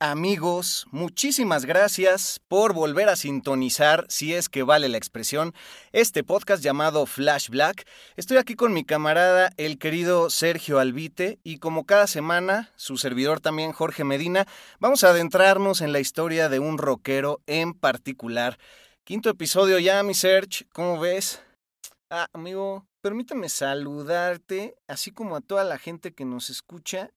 amigos, 0.00 0.86
muchísimas 0.90 1.66
gracias 1.66 2.40
por 2.48 2.72
volver 2.72 3.10
a 3.10 3.16
sintonizar, 3.16 4.06
si 4.08 4.34
es 4.34 4.48
que 4.48 4.62
vale 4.62 4.88
la 4.88 4.96
expresión, 4.96 5.54
este 5.92 6.24
podcast 6.24 6.64
llamado 6.64 7.04
Flash 7.04 7.50
Black. 7.50 7.86
Estoy 8.16 8.38
aquí 8.38 8.54
con 8.54 8.72
mi 8.72 8.82
camarada, 8.84 9.52
el 9.58 9.78
querido 9.78 10.30
Sergio 10.30 10.78
Albite, 10.78 11.38
y 11.44 11.58
como 11.58 11.84
cada 11.84 12.06
semana, 12.06 12.72
su 12.76 12.96
servidor 12.96 13.40
también, 13.40 13.72
Jorge 13.72 14.02
Medina, 14.04 14.46
vamos 14.78 15.04
a 15.04 15.10
adentrarnos 15.10 15.82
en 15.82 15.92
la 15.92 16.00
historia 16.00 16.48
de 16.48 16.58
un 16.58 16.78
rockero 16.78 17.42
en 17.46 17.74
particular. 17.74 18.58
Quinto 19.04 19.28
episodio 19.28 19.78
ya, 19.78 20.02
mi 20.02 20.14
Serge, 20.14 20.64
¿cómo 20.72 20.98
ves? 20.98 21.42
Ah, 22.08 22.26
amigo, 22.32 22.86
permíteme 23.02 23.50
saludarte, 23.50 24.76
así 24.88 25.10
como 25.10 25.36
a 25.36 25.42
toda 25.42 25.62
la 25.64 25.78
gente 25.78 26.14
que 26.14 26.24
nos 26.24 26.48
escucha. 26.48 27.10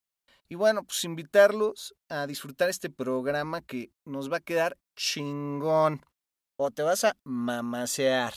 Y 0.54 0.56
bueno, 0.56 0.84
pues 0.84 1.04
invitarlos 1.04 1.96
a 2.10 2.28
disfrutar 2.28 2.70
este 2.70 2.92
programa 2.92 3.62
que 3.62 3.90
nos 4.06 4.32
va 4.32 4.38
a 4.38 4.40
quedar 4.40 4.78
chingón. 4.96 6.06
O 6.58 6.70
te 6.70 6.84
vas 6.84 7.06
a 7.06 7.18
mamasear. 7.24 8.36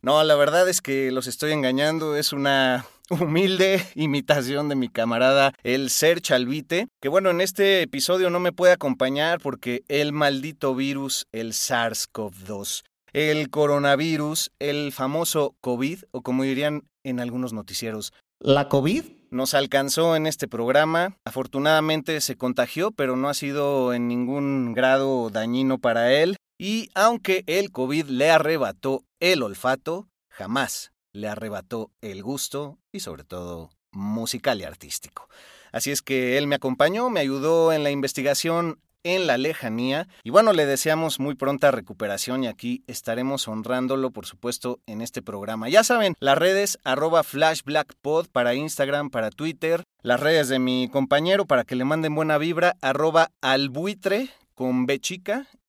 No, 0.00 0.24
la 0.24 0.34
verdad 0.34 0.66
es 0.66 0.80
que 0.80 1.12
los 1.12 1.26
estoy 1.26 1.52
engañando. 1.52 2.16
Es 2.16 2.32
una 2.32 2.86
humilde 3.10 3.86
imitación 3.94 4.70
de 4.70 4.76
mi 4.76 4.88
camarada 4.88 5.52
el 5.62 5.90
Serge 5.90 6.32
Albite, 6.32 6.88
que 7.02 7.10
bueno, 7.10 7.28
en 7.28 7.42
este 7.42 7.82
episodio 7.82 8.30
no 8.30 8.40
me 8.40 8.52
puede 8.52 8.72
acompañar 8.72 9.38
porque 9.38 9.84
el 9.88 10.12
maldito 10.12 10.74
virus, 10.74 11.26
el 11.32 11.52
SARS-CoV-2, 11.52 12.82
el 13.12 13.50
coronavirus, 13.50 14.52
el 14.58 14.90
famoso 14.90 15.54
COVID, 15.60 16.04
o 16.12 16.22
como 16.22 16.44
dirían 16.44 16.84
en 17.04 17.20
algunos 17.20 17.52
noticieros, 17.52 18.14
la 18.40 18.70
COVID, 18.70 19.04
nos 19.32 19.54
alcanzó 19.54 20.14
en 20.14 20.26
este 20.26 20.46
programa. 20.46 21.16
Afortunadamente 21.24 22.20
se 22.20 22.36
contagió, 22.36 22.92
pero 22.92 23.16
no 23.16 23.28
ha 23.28 23.34
sido 23.34 23.94
en 23.94 24.06
ningún 24.06 24.74
grado 24.74 25.30
dañino 25.30 25.78
para 25.78 26.12
él. 26.12 26.36
Y 26.58 26.90
aunque 26.94 27.42
el 27.46 27.72
COVID 27.72 28.06
le 28.06 28.30
arrebató 28.30 29.04
el 29.18 29.42
olfato, 29.42 30.08
jamás 30.28 30.92
le 31.12 31.28
arrebató 31.28 31.90
el 32.00 32.22
gusto 32.22 32.78
y 32.92 33.00
sobre 33.00 33.24
todo 33.24 33.70
musical 33.90 34.60
y 34.60 34.64
artístico. 34.64 35.28
Así 35.72 35.90
es 35.90 36.02
que 36.02 36.36
él 36.38 36.46
me 36.46 36.54
acompañó, 36.54 37.10
me 37.10 37.20
ayudó 37.20 37.72
en 37.72 37.82
la 37.82 37.90
investigación 37.90 38.80
en 39.04 39.26
la 39.26 39.38
lejanía. 39.38 40.08
Y 40.22 40.30
bueno, 40.30 40.52
le 40.52 40.66
deseamos 40.66 41.20
muy 41.20 41.34
pronta 41.34 41.70
recuperación 41.70 42.44
y 42.44 42.46
aquí 42.46 42.82
estaremos 42.86 43.48
honrándolo, 43.48 44.10
por 44.10 44.26
supuesto, 44.26 44.80
en 44.86 45.00
este 45.00 45.22
programa. 45.22 45.68
Ya 45.68 45.84
saben, 45.84 46.14
las 46.20 46.38
redes 46.38 46.78
arroba 46.84 47.22
flashblackpod 47.22 48.28
para 48.28 48.54
Instagram, 48.54 49.10
para 49.10 49.30
Twitter, 49.30 49.84
las 50.02 50.20
redes 50.20 50.48
de 50.48 50.58
mi 50.58 50.88
compañero 50.88 51.46
para 51.46 51.64
que 51.64 51.76
le 51.76 51.84
manden 51.84 52.14
buena 52.14 52.38
vibra, 52.38 52.76
arroba 52.80 53.30
albuitre 53.40 54.30
con 54.54 54.86
B 54.86 55.00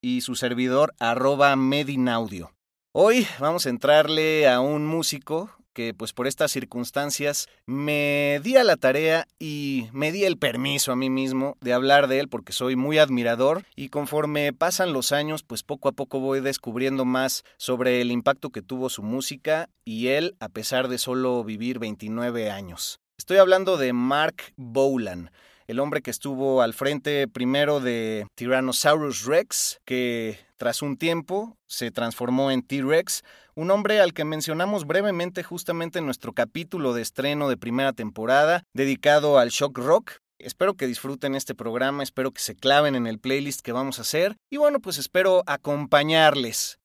y 0.02 0.22
su 0.22 0.36
servidor 0.36 0.94
arroba 1.00 1.56
medinaudio. 1.56 2.52
Hoy 2.96 3.26
vamos 3.40 3.66
a 3.66 3.72
entrarle 3.72 4.48
a 4.48 4.60
un 4.60 4.86
músico, 4.86 5.50
que 5.74 5.96
pues 5.96 6.14
por 6.14 6.28
estas 6.28 6.52
circunstancias 6.52 7.48
me 7.66 8.40
di 8.44 8.56
a 8.56 8.64
la 8.64 8.78
tarea 8.78 9.28
y 9.40 9.88
me 9.94 10.12
di 10.12 10.26
el 10.26 10.38
permiso 10.38 10.92
a 10.92 10.96
mí 10.96 11.10
mismo 11.10 11.58
de 11.60 11.74
hablar 11.74 12.08
de 12.08 12.20
él 12.20 12.30
porque 12.30 12.54
soy 12.54 12.76
muy 12.76 13.00
admirador 13.00 13.66
y 13.76 13.90
conforme 13.90 14.54
pasan 14.54 14.94
los 14.94 15.12
años 15.12 15.42
pues 15.42 15.64
poco 15.64 15.90
a 15.90 15.94
poco 15.94 16.20
voy 16.20 16.40
descubriendo 16.40 17.04
más 17.04 17.44
sobre 17.58 18.00
el 18.00 18.12
impacto 18.12 18.52
que 18.52 18.62
tuvo 18.62 18.90
su 18.90 19.02
música 19.02 19.72
y 19.84 20.10
él 20.10 20.36
a 20.40 20.50
pesar 20.50 20.88
de 20.88 21.00
solo 21.00 21.44
vivir 21.44 21.80
29 21.80 22.52
años. 22.52 23.00
Estoy 23.18 23.38
hablando 23.38 23.78
de 23.78 23.92
Mark 23.92 24.54
Bolan 24.56 25.32
el 25.68 25.80
hombre 25.80 26.02
que 26.02 26.12
estuvo 26.12 26.62
al 26.62 26.74
frente 26.74 27.28
primero 27.28 27.80
de 27.80 28.28
Tyrannosaurus 28.36 29.26
Rex, 29.26 29.80
que 29.86 30.40
tras 30.58 30.82
un 30.82 30.98
tiempo 30.98 31.58
se 31.68 31.92
transformó 31.92 32.52
en 32.52 32.64
T-Rex, 32.64 33.24
un 33.56 33.72
hombre 33.72 34.00
al 34.00 34.14
que 34.14 34.26
mencionamos 34.26 34.86
brevemente 34.86 35.44
justamente 35.44 36.00
en 36.00 36.06
nuestro 36.06 36.34
capítulo 36.34 36.94
de 36.94 37.02
estreno 37.02 37.50
de 37.50 37.58
primera 37.58 37.94
temporada, 37.94 38.64
dedicado 38.74 39.40
al 39.40 39.50
shock 39.50 39.78
rock. 39.78 40.12
Espero 40.40 40.74
que 40.74 40.88
disfruten 40.88 41.36
este 41.36 41.56
programa, 41.56 42.04
espero 42.04 42.32
que 42.32 42.42
se 42.42 42.56
claven 42.56 42.96
en 42.96 43.08
el 43.08 43.20
playlist 43.20 43.62
que 43.62 43.72
vamos 43.72 44.00
a 44.00 44.02
hacer 44.02 44.36
y 44.50 44.58
bueno, 44.58 44.80
pues 44.80 44.98
espero 44.98 45.44
acompañarles. 45.46 46.80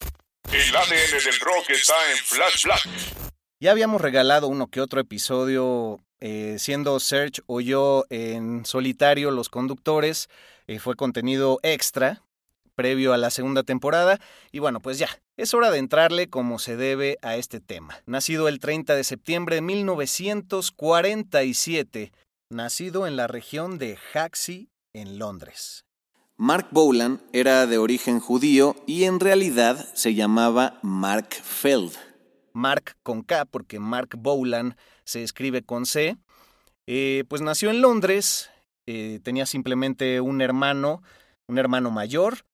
El 0.53 0.77
ADN 0.77 1.25
del 1.25 1.41
rock 1.41 1.71
está 1.71 1.95
en 2.11 2.19
Flash 2.19 2.65
Black. 2.65 2.89
Ya 3.61 3.73
habíamos 3.73 4.01
regalado 4.01 4.47
uno 4.47 4.69
que 4.69 4.81
otro 4.81 5.01
episodio 5.01 6.01
eh, 6.21 6.57
siendo 6.59 6.99
Serge 7.01 7.43
o 7.47 7.61
yo 7.61 8.05
en 8.11 8.65
solitario 8.65 9.31
los 9.31 9.49
conductores, 9.49 10.29
eh, 10.67 10.79
fue 10.79 10.95
contenido 10.97 11.61
extra 11.63 12.23
previo 12.75 13.13
a 13.13 13.19
la 13.19 13.31
segunda 13.31 13.63
temporada 13.65 14.21
y 14.53 14.61
bueno, 14.61 14.81
pues 14.81 14.99
ya, 14.99 15.09
es 15.37 15.53
hora 15.53 15.73
de 15.73 15.79
entrarle 15.79 16.31
como 16.31 16.61
se 16.61 16.77
debe 16.77 17.19
a 17.23 17.35
este 17.37 17.59
tema. 17.61 18.01
Nacido 18.07 18.47
el 18.47 18.61
30 18.61 18.95
de 18.95 19.03
septiembre 19.03 19.57
de 19.57 19.63
1947, 19.63 22.13
nacido 22.51 23.09
en 23.09 23.17
la 23.17 23.27
región 23.27 23.79
de 23.79 23.99
Haxey, 24.15 24.69
en 24.93 25.19
Londres. 25.19 25.85
Mark 26.37 26.69
Bolan 26.71 27.21
era 27.33 27.67
de 27.67 27.79
origen 27.79 28.21
judío 28.21 28.77
y 28.87 29.03
en 29.05 29.19
realidad 29.19 29.89
se 29.95 30.15
llamaba 30.15 30.79
Mark 30.83 31.35
Feld. 31.35 32.08
Mark 32.53 32.97
con 33.03 33.23
K 33.23 33.45
porque 33.45 33.79
Mark 33.79 34.11
Bolan 34.17 34.77
se 35.05 35.23
escribe 35.23 35.63
con 35.63 35.87
C. 35.87 36.17
Eh, 36.87 37.25
pues 37.29 37.43
nació 37.43 37.71
en 37.71 37.81
Londres, 37.81 38.51
eh, 38.87 39.21
tenía 39.23 39.47
simplemente 39.47 40.21
un 40.21 40.41
hermano, 40.41 41.03
un 41.49 41.59
hermano 41.59 41.91
mayor. 41.91 42.45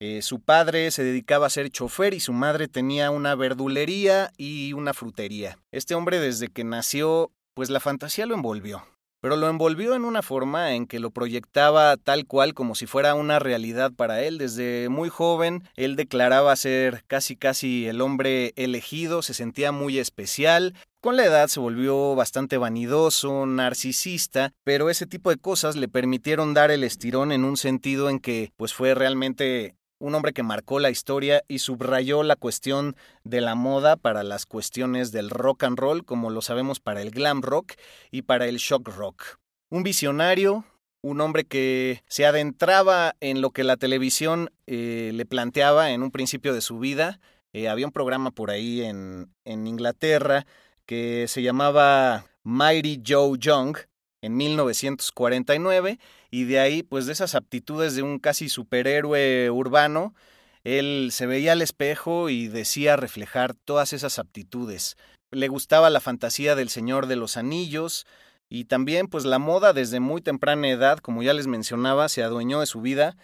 Eh, 0.00 0.22
su 0.22 0.40
padre 0.40 0.90
se 0.90 1.02
dedicaba 1.02 1.46
a 1.46 1.50
ser 1.50 1.70
chofer 1.70 2.14
y 2.14 2.20
su 2.20 2.32
madre 2.32 2.68
tenía 2.68 3.10
una 3.10 3.34
verdulería 3.34 4.30
y 4.36 4.72
una 4.72 4.94
frutería. 4.94 5.58
Este 5.72 5.94
hombre 5.94 6.20
desde 6.20 6.48
que 6.48 6.62
nació, 6.64 7.32
pues 7.54 7.70
la 7.70 7.80
fantasía 7.80 8.26
lo 8.26 8.34
envolvió 8.34 8.84
pero 9.20 9.36
lo 9.36 9.48
envolvió 9.48 9.94
en 9.94 10.04
una 10.04 10.22
forma 10.22 10.74
en 10.74 10.86
que 10.86 11.00
lo 11.00 11.10
proyectaba 11.10 11.96
tal 11.96 12.26
cual 12.26 12.54
como 12.54 12.74
si 12.74 12.86
fuera 12.86 13.14
una 13.14 13.38
realidad 13.38 13.92
para 13.92 14.22
él. 14.22 14.38
Desde 14.38 14.88
muy 14.88 15.08
joven, 15.08 15.64
él 15.76 15.96
declaraba 15.96 16.54
ser 16.56 17.04
casi 17.06 17.36
casi 17.36 17.86
el 17.86 18.00
hombre 18.00 18.52
elegido, 18.56 19.22
se 19.22 19.34
sentía 19.34 19.72
muy 19.72 19.98
especial. 19.98 20.74
Con 21.00 21.16
la 21.16 21.24
edad 21.24 21.48
se 21.48 21.60
volvió 21.60 22.16
bastante 22.16 22.58
vanidoso, 22.58 23.46
narcisista, 23.46 24.52
pero 24.64 24.90
ese 24.90 25.06
tipo 25.06 25.30
de 25.30 25.36
cosas 25.36 25.76
le 25.76 25.88
permitieron 25.88 26.54
dar 26.54 26.70
el 26.72 26.82
estirón 26.82 27.30
en 27.30 27.44
un 27.44 27.56
sentido 27.56 28.10
en 28.10 28.18
que 28.18 28.52
pues 28.56 28.74
fue 28.74 28.94
realmente 28.94 29.77
un 29.98 30.14
hombre 30.14 30.32
que 30.32 30.42
marcó 30.42 30.78
la 30.80 30.90
historia 30.90 31.42
y 31.48 31.58
subrayó 31.58 32.22
la 32.22 32.36
cuestión 32.36 32.96
de 33.24 33.40
la 33.40 33.54
moda 33.54 33.96
para 33.96 34.22
las 34.22 34.46
cuestiones 34.46 35.12
del 35.12 35.30
rock 35.30 35.64
and 35.64 35.78
roll, 35.78 36.04
como 36.04 36.30
lo 36.30 36.40
sabemos 36.40 36.80
para 36.80 37.02
el 37.02 37.10
glam 37.10 37.42
rock 37.42 37.72
y 38.10 38.22
para 38.22 38.46
el 38.46 38.56
shock 38.56 38.88
rock. 38.88 39.38
Un 39.70 39.82
visionario, 39.82 40.64
un 41.02 41.20
hombre 41.20 41.44
que 41.44 42.02
se 42.08 42.26
adentraba 42.26 43.16
en 43.20 43.40
lo 43.40 43.50
que 43.50 43.64
la 43.64 43.76
televisión 43.76 44.50
eh, 44.66 45.10
le 45.14 45.26
planteaba 45.26 45.90
en 45.90 46.02
un 46.02 46.10
principio 46.10 46.54
de 46.54 46.60
su 46.60 46.78
vida. 46.78 47.20
Eh, 47.52 47.68
había 47.68 47.86
un 47.86 47.92
programa 47.92 48.30
por 48.30 48.50
ahí 48.50 48.82
en, 48.82 49.32
en 49.44 49.66
Inglaterra 49.66 50.46
que 50.86 51.26
se 51.28 51.42
llamaba 51.42 52.24
Mighty 52.44 53.02
Joe 53.06 53.36
Young 53.38 53.76
en 54.22 54.36
1949 54.36 55.98
y 56.30 56.44
de 56.44 56.60
ahí, 56.60 56.82
pues 56.82 57.06
de 57.06 57.12
esas 57.12 57.34
aptitudes 57.34 57.94
de 57.94 58.02
un 58.02 58.18
casi 58.18 58.48
superhéroe 58.48 59.50
urbano, 59.50 60.14
él 60.64 61.10
se 61.12 61.26
veía 61.26 61.52
al 61.52 61.62
espejo 61.62 62.28
y 62.28 62.48
decía 62.48 62.96
reflejar 62.96 63.54
todas 63.54 63.92
esas 63.92 64.18
aptitudes. 64.18 64.96
Le 65.30 65.48
gustaba 65.48 65.90
la 65.90 66.00
fantasía 66.00 66.54
del 66.54 66.68
Señor 66.68 67.06
de 67.06 67.16
los 67.16 67.36
Anillos 67.36 68.06
y 68.48 68.64
también 68.64 69.08
pues 69.08 69.24
la 69.24 69.38
moda 69.38 69.72
desde 69.72 70.00
muy 70.00 70.20
temprana 70.20 70.68
edad, 70.68 70.98
como 70.98 71.22
ya 71.22 71.34
les 71.34 71.46
mencionaba, 71.46 72.08
se 72.08 72.22
adueñó 72.22 72.60
de 72.60 72.66
su 72.66 72.80
vida, 72.80 73.16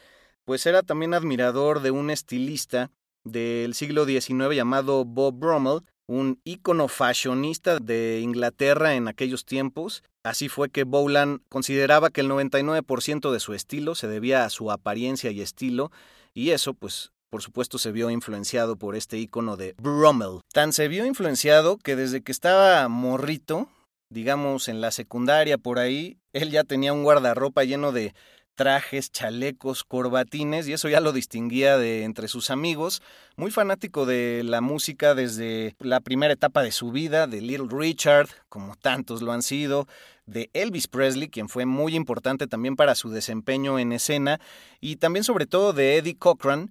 pues 0.45 0.67
era 0.67 0.83
también 0.83 1.15
admirador 1.15 1.81
de 1.81 1.91
un 1.91 2.11
estilista 2.11 2.91
del 3.25 3.75
siglo 3.75 4.05
XIX 4.05 4.55
llamado 4.55 5.05
Bob 5.05 5.35
Brummel, 5.39 5.81
un 6.07 6.41
ícono 6.45 6.89
fashionista 6.89 7.79
de 7.79 8.21
Inglaterra 8.21 8.95
en 8.95 9.09
aquellos 9.09 9.45
tiempos. 9.45 10.03
Así 10.25 10.49
fue 10.49 10.71
que 10.71 10.85
Bowland 10.85 11.41
consideraba 11.49 12.11
que 12.11 12.21
el 12.21 12.29
99% 12.29 13.31
de 13.31 13.41
su 13.41 13.55
estilo 13.55 13.95
se 13.95 14.09
debía 14.09 14.45
a 14.45 14.51
su 14.51 14.71
apariencia 14.71 15.31
y 15.31 15.41
estilo, 15.41 15.91
y 16.33 16.51
eso, 16.51 16.75
pues, 16.75 17.13
por 17.31 17.43
supuesto, 17.43 17.79
se 17.79 17.93
vio 17.93 18.11
influenciado 18.11 18.77
por 18.77 18.97
este 18.97 19.19
ícono 19.19 19.57
de 19.57 19.75
Brummel. 19.81 20.41
Tan 20.53 20.73
se 20.73 20.89
vio 20.89 21.05
influenciado 21.07 21.79
que 21.79 21.97
desde 21.97 22.23
que 22.23 22.33
estaba 22.33 22.89
morrito, 22.89 23.69
digamos 24.11 24.69
en 24.69 24.81
la 24.81 24.91
secundaria 24.91 25.59
por 25.59 25.79
ahí, 25.79 26.19
él 26.33 26.51
ya 26.51 26.65
tenía 26.65 26.93
un 26.93 27.03
guardarropa 27.03 27.65
lleno 27.65 27.93
de 27.93 28.15
trajes, 28.55 29.11
chalecos, 29.11 29.85
corbatines, 29.85 30.69
y 30.69 30.73
eso 30.73 30.89
ya 30.89 31.01
lo 31.01 31.13
distinguía 31.13 31.79
de 31.79 32.05
entre 32.05 32.29
sus 32.29 32.51
amigos. 32.51 33.03
Muy 33.37 33.51
fanático 33.51 34.07
de 34.07 34.43
la 34.45 34.61
música 34.61 35.15
desde 35.15 35.77
la 35.79 36.01
primera 36.01 36.33
etapa 36.33 36.63
de 36.63 36.73
su 36.73 36.93
vida, 36.93 37.27
de 37.27 37.41
Little 37.41 37.69
Richard, 37.71 38.29
como 38.49 38.77
tantos 38.77 39.23
lo 39.23 39.33
han 39.33 39.43
sido, 39.43 39.87
de 40.27 40.51
Elvis 40.53 40.89
Presley, 40.89 41.29
quien 41.29 41.49
fue 41.49 41.67
muy 41.67 41.95
importante 41.95 42.47
también 42.47 42.77
para 42.77 42.95
su 42.95 43.11
desempeño 43.11 43.79
en 43.79 43.93
escena, 43.93 44.41
y 44.81 44.97
también 44.97 45.25
sobre 45.25 45.47
todo 45.47 45.73
de 45.73 45.97
Eddie 45.97 46.17
Cochran, 46.17 46.71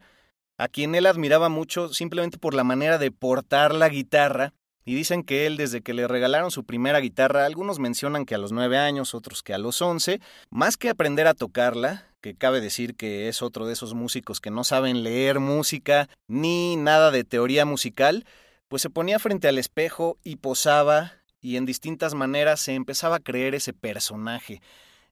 a 0.58 0.68
quien 0.68 0.96
él 0.96 1.06
admiraba 1.06 1.50
mucho 1.50 1.94
simplemente 1.94 2.38
por 2.38 2.54
la 2.54 2.64
manera 2.64 2.98
de 2.98 3.12
portar 3.12 3.74
la 3.74 3.90
guitarra 3.90 4.54
y 4.86 4.96
dicen 4.96 5.24
que 5.24 5.46
él, 5.46 5.58
desde 5.58 5.82
que 5.82 5.94
le 5.94 6.08
regalaron 6.08 6.52
su 6.52 6.64
primera 6.64 7.00
guitarra, 7.00 7.46
algunos 7.46 7.80
mencionan 7.80 8.26
que 8.26 8.36
a 8.36 8.38
los 8.38 8.52
nueve 8.52 8.78
años, 8.78 9.14
otros 9.14 9.44
que 9.44 9.54
a 9.54 9.58
los 9.58 9.82
once, 9.82 10.20
más 10.50 10.78
que 10.78 10.90
aprender 10.90 11.28
a 11.28 11.34
tocarla, 11.34 12.08
que 12.22 12.36
cabe 12.36 12.62
decir 12.62 12.96
que 12.96 13.28
es 13.28 13.42
otro 13.42 13.66
de 13.66 13.74
esos 13.74 13.94
músicos 13.94 14.40
que 14.40 14.52
no 14.52 14.64
saben 14.64 15.04
leer 15.04 15.40
música 15.40 16.10
ni 16.28 16.76
nada 16.76 17.12
de 17.12 17.24
teoría 17.24 17.66
musical, 17.66 18.26
pues 18.68 18.82
se 18.82 18.90
ponía 18.90 19.20
frente 19.20 19.48
al 19.48 19.58
espejo 19.58 20.18
y 20.24 20.38
posaba 20.38 21.14
y 21.42 21.58
en 21.58 21.66
distintas 21.66 22.14
maneras 22.14 22.62
se 22.62 22.74
empezaba 22.74 23.18
a 23.18 23.20
creer 23.20 23.56
ese 23.56 23.74
personaje 23.74 24.62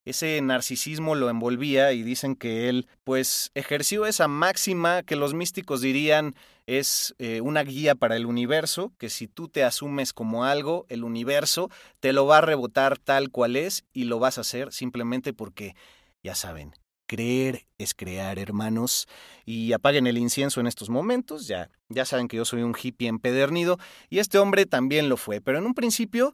ese 0.05 0.41
narcisismo 0.41 1.15
lo 1.15 1.29
envolvía 1.29 1.91
y 1.91 2.03
dicen 2.03 2.35
que 2.35 2.69
él 2.69 2.87
pues 3.03 3.51
ejerció 3.53 4.05
esa 4.05 4.27
máxima 4.27 5.03
que 5.03 5.15
los 5.15 5.33
místicos 5.33 5.81
dirían 5.81 6.35
es 6.65 7.15
eh, 7.19 7.41
una 7.41 7.63
guía 7.63 7.95
para 7.95 8.15
el 8.15 8.25
universo, 8.25 8.93
que 8.97 9.09
si 9.09 9.27
tú 9.27 9.47
te 9.47 9.63
asumes 9.63 10.13
como 10.13 10.45
algo, 10.45 10.85
el 10.89 11.03
universo 11.03 11.69
te 11.99 12.13
lo 12.13 12.25
va 12.25 12.39
a 12.39 12.41
rebotar 12.41 12.97
tal 12.97 13.29
cual 13.29 13.55
es 13.55 13.83
y 13.93 14.05
lo 14.05 14.19
vas 14.19 14.37
a 14.37 14.41
hacer 14.41 14.71
simplemente 14.71 15.33
porque, 15.33 15.75
ya 16.23 16.35
saben, 16.35 16.73
creer 17.07 17.65
es 17.77 17.93
crear, 17.93 18.39
hermanos. 18.39 19.07
Y 19.45 19.73
apaguen 19.73 20.07
el 20.07 20.17
incienso 20.17 20.61
en 20.61 20.67
estos 20.67 20.89
momentos, 20.89 21.45
ya, 21.45 21.69
ya 21.89 22.05
saben 22.05 22.29
que 22.29 22.37
yo 22.37 22.45
soy 22.45 22.61
un 22.61 22.73
hippie 22.81 23.09
empedernido 23.09 23.77
y 24.09 24.19
este 24.19 24.37
hombre 24.37 24.65
también 24.65 25.09
lo 25.09 25.17
fue, 25.17 25.41
pero 25.41 25.57
en 25.57 25.65
un 25.65 25.73
principio 25.73 26.33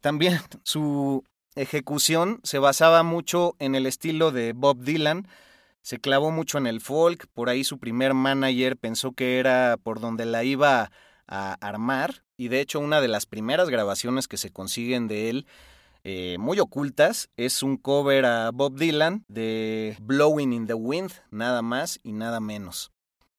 también 0.00 0.40
su 0.64 1.22
ejecución 1.56 2.40
se 2.44 2.58
basaba 2.58 3.02
mucho 3.02 3.56
en 3.58 3.74
el 3.74 3.86
estilo 3.86 4.30
de 4.30 4.52
Bob 4.52 4.82
Dylan, 4.82 5.26
se 5.82 5.98
clavó 5.98 6.30
mucho 6.30 6.58
en 6.58 6.66
el 6.66 6.80
folk, 6.80 7.26
por 7.32 7.48
ahí 7.48 7.64
su 7.64 7.78
primer 7.78 8.14
manager 8.14 8.76
pensó 8.76 9.12
que 9.12 9.38
era 9.38 9.76
por 9.82 10.00
donde 10.00 10.26
la 10.26 10.44
iba 10.44 10.90
a 11.26 11.54
armar, 11.54 12.22
y 12.36 12.48
de 12.48 12.60
hecho 12.60 12.78
una 12.78 13.00
de 13.00 13.08
las 13.08 13.26
primeras 13.26 13.70
grabaciones 13.70 14.28
que 14.28 14.36
se 14.36 14.50
consiguen 14.50 15.08
de 15.08 15.30
él, 15.30 15.46
eh, 16.04 16.36
muy 16.38 16.60
ocultas, 16.60 17.30
es 17.36 17.64
un 17.64 17.76
cover 17.76 18.26
a 18.26 18.50
Bob 18.52 18.76
Dylan 18.76 19.24
de 19.26 19.96
Blowing 20.00 20.52
in 20.52 20.66
the 20.66 20.74
Wind, 20.74 21.10
nada 21.30 21.62
más 21.62 21.98
y 22.04 22.12
nada 22.12 22.38
menos. 22.38 22.92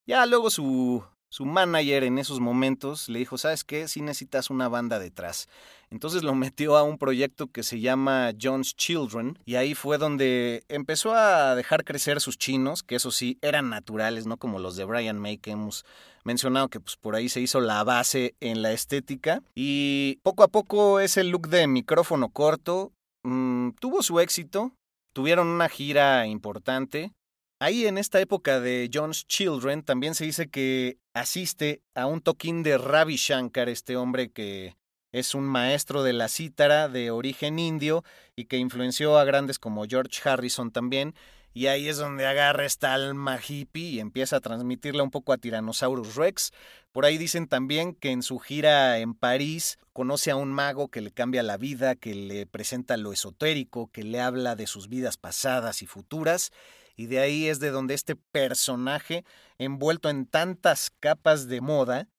Ya 0.06 0.26
luego 0.26 0.50
su 0.50 1.04
su 1.30 1.46
manager 1.46 2.04
en 2.04 2.18
esos 2.18 2.40
momentos 2.40 3.10
le 3.10 3.20
dijo, 3.20 3.38
¿sabes 3.38 3.64
qué? 3.64 3.88
Si 3.88 4.02
necesitas 4.02 4.50
una 4.50 4.70
banda 4.70 5.00
detrás. 5.00 5.48
Entonces 5.90 6.24
lo 6.24 6.36
metió 6.36 6.78
a 6.78 6.84
un 6.84 6.98
proyecto 6.98 7.48
que 7.48 7.64
se 7.64 7.80
llama 7.80 8.32
John's 8.42 8.76
Children 8.76 9.40
y 9.46 9.56
ahí 9.56 9.76
fue 9.76 9.98
donde 9.98 10.64
empezó 10.70 11.14
a 11.14 11.56
dejar 11.56 11.84
crecer 11.84 12.22
sus 12.22 12.38
chinos, 12.38 12.84
que 12.84 12.96
eso 12.96 13.12
sí, 13.12 13.38
eran 13.42 13.70
naturales, 13.70 14.26
no 14.26 14.38
como 14.38 14.60
los 14.60 14.76
de 14.76 14.86
Brian 14.86 15.20
May 15.20 15.38
que 15.38 15.52
hemos 15.52 15.86
mencionado 16.24 16.68
que 16.68 16.82
pues 16.82 16.98
por 16.98 17.16
ahí 17.16 17.30
se 17.30 17.40
hizo 17.40 17.62
la 17.62 17.84
base 17.84 18.36
en 18.42 18.62
la 18.62 18.74
estética 18.74 19.42
y 19.56 20.20
poco 20.24 20.44
a 20.44 20.50
poco 20.50 21.00
ese 21.00 21.24
look 21.24 21.48
de 21.48 21.68
micrófono 21.68 22.30
corto 22.30 22.92
mm, 23.24 23.72
tuvo 23.80 24.04
su 24.04 24.20
éxito, 24.20 24.74
tuvieron 25.14 25.48
una 25.48 25.70
gira 25.70 26.28
importante, 26.28 27.14
Ahí 27.60 27.88
en 27.88 27.98
esta 27.98 28.22
época 28.22 28.60
de 28.60 28.88
John's 28.94 29.26
Children 29.26 29.82
también 29.82 30.14
se 30.14 30.26
dice 30.26 30.48
que 30.48 31.00
asiste 31.16 31.82
a 31.96 32.06
un 32.06 32.22
toquín 32.22 32.62
de 32.62 32.78
Ravi 32.78 33.16
Shankar, 33.16 33.68
este 33.68 33.98
hombre 33.98 34.30
que 34.30 34.76
es 35.12 35.34
un 35.34 35.46
maestro 35.46 36.04
de 36.04 36.14
la 36.14 36.28
cítara 36.28 36.88
de 36.88 37.10
origen 37.10 37.58
indio 37.58 38.04
y 38.36 38.46
que 38.46 38.58
influenció 38.58 39.18
a 39.18 39.24
grandes 39.24 39.58
como 39.58 39.86
George 39.86 40.22
Harrison 40.24 40.70
también. 40.70 41.16
Y 41.52 41.66
ahí 41.66 41.90
es 41.90 41.98
donde 41.98 42.28
agarra 42.28 42.64
esta 42.64 42.94
alma 42.94 43.40
hippie 43.40 43.90
y 43.90 44.00
empieza 44.00 44.36
a 44.36 44.42
transmitirla 44.42 45.02
un 45.02 45.10
poco 45.10 45.34
a 45.34 45.38
Tyrannosaurus 45.38 46.14
Rex. 46.14 46.52
Por 46.92 47.06
ahí 47.06 47.18
dicen 47.18 47.48
también 47.48 47.96
que 47.96 48.12
en 48.12 48.22
su 48.22 48.38
gira 48.38 49.00
en 49.00 49.16
París 49.16 49.80
conoce 49.94 50.30
a 50.30 50.36
un 50.36 50.54
mago 50.54 50.90
que 50.90 51.02
le 51.02 51.10
cambia 51.10 51.42
la 51.42 51.58
vida, 51.58 51.96
que 51.96 52.14
le 52.14 52.46
presenta 52.46 52.98
lo 52.98 53.12
esotérico, 53.12 53.88
que 53.88 54.04
le 54.04 54.22
habla 54.22 54.56
de 54.56 54.68
sus 54.68 54.90
vidas 54.90 55.18
pasadas 55.18 55.82
y 55.82 55.88
futuras 55.88 56.52
y 56.98 57.06
de 57.06 57.20
ahí 57.20 57.48
es 57.48 57.60
de 57.60 57.70
donde 57.70 57.94
este 57.94 58.16
personaje, 58.16 59.24
envuelto 59.60 60.10
en 60.10 60.26
tantas 60.26 60.92
capas 61.00 61.48
de 61.48 61.62
moda, 61.62 62.10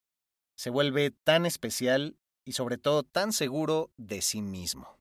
se 0.54 0.70
vuelve 0.70 1.10
tan 1.10 1.44
especial 1.44 2.16
y 2.44 2.52
sobre 2.52 2.78
todo 2.78 3.02
tan 3.02 3.32
seguro 3.32 3.90
de 3.96 4.22
sí 4.22 4.40
mismo. 4.40 4.96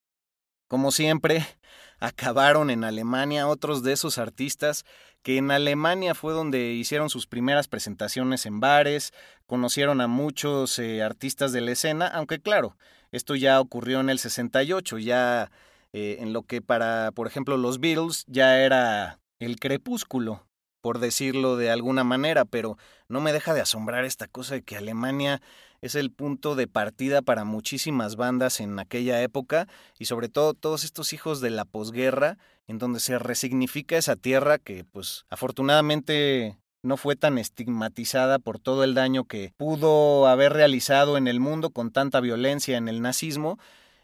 Como 0.68 0.92
siempre, 0.92 1.46
acabaron 2.00 2.72
en 2.72 2.84
Alemania 2.84 3.48
otros 3.48 3.84
de 3.84 3.94
esos 3.94 4.18
artistas 4.18 4.84
que 5.22 5.38
en 5.38 5.52
Alemania 5.52 6.16
fue 6.16 6.34
donde 6.34 6.74
hicieron 6.74 7.10
sus 7.10 7.28
primeras 7.28 7.68
presentaciones 7.68 8.46
en 8.46 8.60
bares, 8.60 9.14
conocieron 9.46 10.02
a 10.02 10.08
muchos 10.08 10.80
eh, 10.80 11.04
artistas 11.04 11.52
de 11.52 11.62
la 11.62 11.72
escena, 11.72 12.08
aunque 12.08 12.40
claro, 12.40 12.78
esto 13.12 13.36
ya 13.36 13.60
ocurrió 13.60 14.00
en 14.00 14.10
el 14.10 14.20
68, 14.20 14.98
ya 15.00 15.52
eh, 15.94 16.18
en 16.20 16.34
lo 16.34 16.44
que 16.44 16.62
para, 16.62 17.12
por 17.12 17.28
ejemplo, 17.28 17.58
los 17.58 17.80
Beatles 17.80 18.26
ya 18.28 18.60
era 18.60 19.20
el 19.40 19.60
crepúsculo, 19.60 20.48
por 20.82 21.00
decirlo 21.00 21.58
de 21.58 21.70
alguna 21.70 22.04
manera, 22.04 22.46
pero 22.46 22.78
no 23.08 23.22
me 23.22 23.34
deja 23.34 23.54
de 23.54 23.62
asombrar 23.62 24.06
esta 24.06 24.28
cosa 24.28 24.56
de 24.56 24.62
que 24.64 24.78
Alemania 24.78 25.42
es 25.82 25.96
el 25.96 26.12
punto 26.12 26.56
de 26.56 26.68
partida 26.68 27.22
para 27.22 27.44
muchísimas 27.44 28.16
bandas 28.16 28.60
en 28.60 28.80
aquella 28.80 29.22
época 29.22 29.68
y 30.00 30.06
sobre 30.06 30.30
todo 30.30 30.54
todos 30.54 30.84
estos 30.84 31.14
hijos 31.14 31.42
de 31.42 31.52
la 31.52 31.66
posguerra 31.66 32.38
en 32.68 32.80
donde 32.80 33.00
se 33.00 33.20
resignifica 33.20 33.98
esa 33.98 34.16
tierra 34.16 34.58
que 34.58 34.84
pues 34.84 35.26
afortunadamente 35.30 36.58
no 36.84 36.98
fue 36.98 37.16
tan 37.16 37.38
estigmatizada 37.38 38.40
por 38.40 38.60
todo 38.60 38.84
el 38.84 38.94
daño 38.94 39.26
que 39.26 39.54
pudo 39.58 40.28
haber 40.28 40.54
realizado 40.54 41.18
en 41.18 41.28
el 41.28 41.40
mundo 41.40 41.70
con 41.70 41.92
tanta 41.92 42.22
violencia 42.22 42.78
en 42.78 42.88
el 42.88 43.02
nazismo 43.02 43.60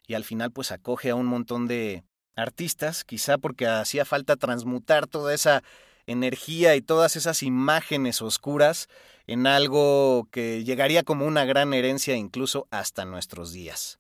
y 0.08 0.16
al 0.16 0.24
final 0.24 0.52
pues 0.52 0.72
acoge 0.72 1.10
a 1.10 1.16
un 1.16 1.26
montón 1.26 1.68
de 1.68 2.04
artistas, 2.36 3.04
quizá 3.04 3.38
porque 3.38 3.68
hacía 3.68 4.06
falta 4.06 4.36
transmutar 4.36 5.08
toda 5.08 5.34
esa 5.34 5.64
energía 6.06 6.76
y 6.76 6.82
todas 6.82 7.16
esas 7.16 7.44
imágenes 7.44 8.22
oscuras 8.22 8.88
en 9.28 9.48
algo 9.48 10.28
que 10.32 10.64
llegaría 10.64 11.04
como 11.04 11.26
una 11.26 11.46
gran 11.46 11.74
herencia 11.74 12.16
incluso 12.16 12.68
hasta 12.72 13.06
nuestros 13.06 13.54
días. 13.54 14.00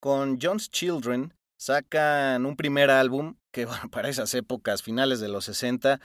Con 0.00 0.40
John's 0.40 0.70
Children 0.70 1.34
sacan 1.56 2.46
un 2.46 2.56
primer 2.56 2.90
álbum 2.90 3.34
que 3.50 3.66
para 3.90 4.08
esas 4.08 4.34
épocas, 4.34 4.82
finales 4.82 5.20
de 5.20 5.28
los 5.28 5.44
60, 5.44 6.00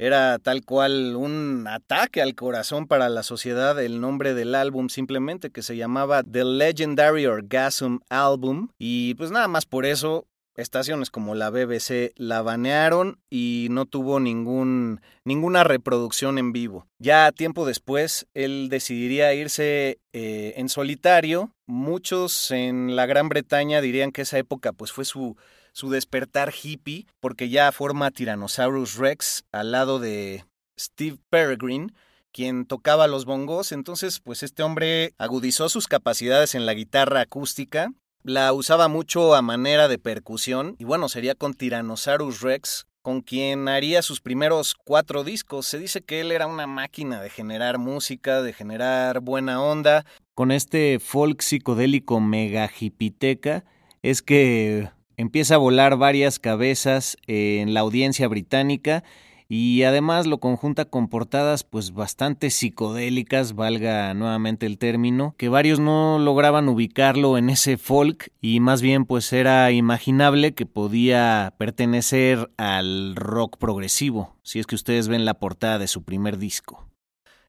Era 0.00 0.38
tal 0.38 0.64
cual 0.64 1.16
un 1.16 1.66
ataque 1.66 2.22
al 2.22 2.36
corazón 2.36 2.86
para 2.86 3.08
la 3.08 3.24
sociedad 3.24 3.82
el 3.82 4.00
nombre 4.00 4.32
del 4.32 4.54
álbum 4.54 4.88
simplemente 4.88 5.50
que 5.50 5.62
se 5.62 5.76
llamaba 5.76 6.22
The 6.22 6.44
Legendary 6.44 7.26
Orgasm 7.26 7.98
Album 8.08 8.68
y 8.78 9.14
pues 9.14 9.32
nada 9.32 9.48
más 9.48 9.66
por 9.66 9.84
eso 9.84 10.28
estaciones 10.58 11.10
como 11.10 11.34
la 11.34 11.50
BBC 11.50 12.12
la 12.16 12.42
banearon 12.42 13.20
y 13.30 13.68
no 13.70 13.86
tuvo 13.86 14.20
ningún, 14.20 15.00
ninguna 15.24 15.64
reproducción 15.64 16.36
en 16.36 16.52
vivo. 16.52 16.86
Ya 16.98 17.30
tiempo 17.32 17.64
después, 17.64 18.26
él 18.34 18.68
decidiría 18.68 19.32
irse 19.34 20.00
eh, 20.12 20.54
en 20.56 20.68
solitario. 20.68 21.52
Muchos 21.66 22.50
en 22.50 22.96
la 22.96 23.06
Gran 23.06 23.28
Bretaña 23.28 23.80
dirían 23.80 24.10
que 24.10 24.22
esa 24.22 24.38
época 24.38 24.72
pues, 24.72 24.90
fue 24.90 25.04
su, 25.04 25.36
su 25.72 25.90
despertar 25.90 26.52
hippie, 26.52 27.06
porque 27.20 27.48
ya 27.48 27.70
forma 27.70 28.10
Tyrannosaurus 28.10 28.96
Rex 28.96 29.44
al 29.52 29.70
lado 29.70 30.00
de 30.00 30.44
Steve 30.78 31.18
Peregrine, 31.30 31.92
quien 32.32 32.66
tocaba 32.66 33.06
los 33.06 33.26
bongos. 33.26 33.70
Entonces, 33.70 34.18
pues 34.18 34.42
este 34.42 34.64
hombre 34.64 35.14
agudizó 35.18 35.68
sus 35.68 35.86
capacidades 35.86 36.56
en 36.56 36.66
la 36.66 36.74
guitarra 36.74 37.20
acústica 37.20 37.92
la 38.28 38.52
usaba 38.52 38.88
mucho 38.88 39.34
a 39.34 39.40
manera 39.40 39.88
de 39.88 39.98
percusión 39.98 40.76
y 40.78 40.84
bueno, 40.84 41.08
sería 41.08 41.34
con 41.34 41.54
Tyrannosaurus 41.54 42.42
Rex 42.42 42.86
con 43.00 43.22
quien 43.22 43.68
haría 43.68 44.02
sus 44.02 44.20
primeros 44.20 44.74
cuatro 44.74 45.24
discos. 45.24 45.66
Se 45.66 45.78
dice 45.78 46.02
que 46.02 46.20
él 46.20 46.30
era 46.30 46.46
una 46.46 46.66
máquina 46.66 47.22
de 47.22 47.30
generar 47.30 47.78
música, 47.78 48.42
de 48.42 48.52
generar 48.52 49.20
buena 49.20 49.62
onda. 49.62 50.04
Con 50.34 50.50
este 50.50 50.98
folk 50.98 51.40
psicodélico 51.40 52.20
mega 52.20 52.70
hipiteca 52.78 53.64
es 54.02 54.20
que 54.20 54.90
empieza 55.16 55.54
a 55.54 55.58
volar 55.58 55.96
varias 55.96 56.38
cabezas 56.38 57.16
en 57.26 57.72
la 57.72 57.80
audiencia 57.80 58.28
británica 58.28 59.04
y 59.48 59.82
además 59.84 60.26
lo 60.26 60.38
conjunta 60.38 60.84
con 60.84 61.08
portadas 61.08 61.64
pues 61.64 61.94
bastante 61.94 62.50
psicodélicas, 62.50 63.54
valga 63.54 64.12
nuevamente 64.12 64.66
el 64.66 64.76
término, 64.76 65.34
que 65.38 65.48
varios 65.48 65.80
no 65.80 66.18
lograban 66.18 66.68
ubicarlo 66.68 67.38
en 67.38 67.48
ese 67.48 67.78
folk 67.78 68.30
y 68.42 68.60
más 68.60 68.82
bien 68.82 69.06
pues 69.06 69.32
era 69.32 69.70
imaginable 69.70 70.52
que 70.52 70.66
podía 70.66 71.54
pertenecer 71.56 72.50
al 72.58 73.16
rock 73.16 73.56
progresivo, 73.56 74.36
si 74.42 74.58
es 74.58 74.66
que 74.66 74.74
ustedes 74.74 75.08
ven 75.08 75.24
la 75.24 75.34
portada 75.34 75.78
de 75.78 75.88
su 75.88 76.02
primer 76.02 76.36
disco. 76.36 76.86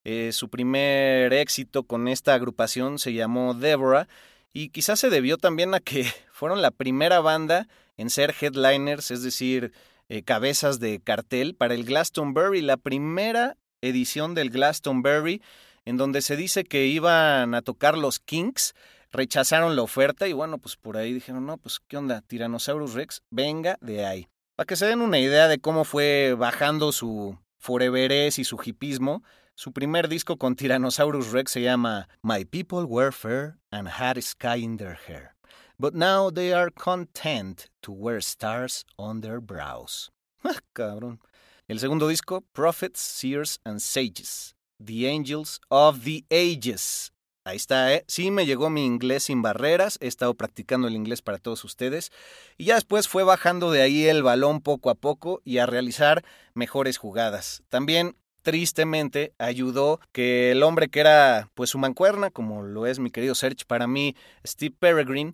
Eh, 0.05 0.31
su 0.31 0.49
primer 0.49 1.33
éxito 1.33 1.83
con 1.83 2.07
esta 2.07 2.33
agrupación 2.33 2.97
se 2.97 3.11
llamó 3.11 3.53
Deborah 3.53 4.07
y 4.53 4.69
quizás 4.69 5.01
se 5.01 5.09
debió 5.09 5.37
también 5.37 5.73
a 5.73 5.81
que 5.81 6.05
fueron 6.31 6.61
la 6.61 6.71
primera 6.71 7.19
banda 7.19 7.67
en 7.97 8.09
ser 8.09 8.33
headliners, 8.39 9.11
es 9.11 9.23
decir, 9.23 9.73
eh, 10.09 10.23
cabezas 10.23 10.79
de 10.79 10.99
cartel 10.99 11.55
para 11.55 11.75
el 11.75 11.85
Glastonbury, 11.85 12.61
la 12.61 12.77
primera 12.77 13.57
edición 13.81 14.35
del 14.35 14.49
Glastonbury, 14.49 15.41
en 15.85 15.97
donde 15.97 16.21
se 16.21 16.35
dice 16.35 16.63
que 16.63 16.87
iban 16.87 17.53
a 17.53 17.61
tocar 17.61 17.97
los 17.97 18.19
Kinks, 18.19 18.73
rechazaron 19.11 19.75
la 19.75 19.83
oferta 19.83 20.27
y 20.27 20.33
bueno, 20.33 20.57
pues 20.57 20.75
por 20.75 20.97
ahí 20.97 21.13
dijeron, 21.13 21.45
no, 21.45 21.57
pues 21.57 21.79
qué 21.87 21.97
onda, 21.97 22.21
Tyrannosaurus 22.21 22.93
Rex, 22.93 23.21
venga 23.29 23.77
de 23.81 24.05
ahí. 24.05 24.27
Para 24.55 24.65
que 24.65 24.75
se 24.75 24.85
den 24.85 25.01
una 25.01 25.19
idea 25.19 25.47
de 25.47 25.59
cómo 25.59 25.85
fue 25.85 26.35
bajando 26.37 26.91
su 26.91 27.37
foreverés 27.57 28.39
y 28.39 28.43
su 28.43 28.59
hipismo, 28.63 29.23
su 29.55 29.73
primer 29.73 30.07
disco 30.07 30.37
con 30.37 30.55
Tyrannosaurus 30.55 31.31
Rex 31.31 31.51
se 31.51 31.61
llama 31.61 32.07
My 32.21 32.45
People 32.45 32.83
Were 32.83 33.11
Fair 33.11 33.57
and 33.71 33.89
Had 33.89 34.19
Sky 34.21 34.63
in 34.63 34.77
Their 34.77 34.97
Hair 35.07 35.38
but 35.79 35.95
now 35.95 36.29
they 36.29 36.51
are 36.51 36.69
content 36.69 37.69
to 37.81 37.91
wear 37.91 38.19
stars 38.21 38.85
on 38.97 39.21
their 39.21 39.39
brows. 39.39 40.11
Ah, 40.43 40.59
cabrón. 40.73 41.19
El 41.67 41.79
segundo 41.79 42.07
disco, 42.07 42.43
Prophets, 42.53 42.99
Seers 42.99 43.59
and 43.63 43.79
Sages, 43.79 44.55
The 44.79 45.07
Angels 45.07 45.59
of 45.69 46.03
the 46.03 46.25
Ages. 46.31 47.11
Ahí 47.45 47.57
está, 47.57 47.93
¿eh? 47.93 48.03
Sí 48.07 48.31
me 48.31 48.45
llegó 48.45 48.69
mi 48.69 48.85
inglés 48.85 49.23
sin 49.23 49.41
barreras, 49.41 49.97
he 50.01 50.07
estado 50.07 50.33
practicando 50.33 50.87
el 50.87 50.95
inglés 50.95 51.21
para 51.21 51.37
todos 51.37 51.63
ustedes 51.63 52.11
y 52.57 52.65
ya 52.65 52.75
después 52.75 53.07
fue 53.07 53.23
bajando 53.23 53.71
de 53.71 53.81
ahí 53.81 54.05
el 54.05 54.23
balón 54.23 54.61
poco 54.61 54.89
a 54.89 54.95
poco 54.95 55.41
y 55.43 55.57
a 55.57 55.65
realizar 55.65 56.23
mejores 56.53 56.97
jugadas. 56.97 57.63
También 57.69 58.15
tristemente 58.41 59.33
ayudó 59.37 59.99
que 60.11 60.51
el 60.51 60.63
hombre 60.63 60.89
que 60.89 60.99
era 60.99 61.49
pues 61.55 61.69
su 61.69 61.77
mancuerna, 61.77 62.29
como 62.29 62.61
lo 62.61 62.85
es 62.85 62.99
mi 62.99 63.09
querido 63.09 63.35
Serge 63.35 63.65
para 63.65 63.87
mí, 63.87 64.15
Steve 64.45 64.75
Peregrine, 64.77 65.33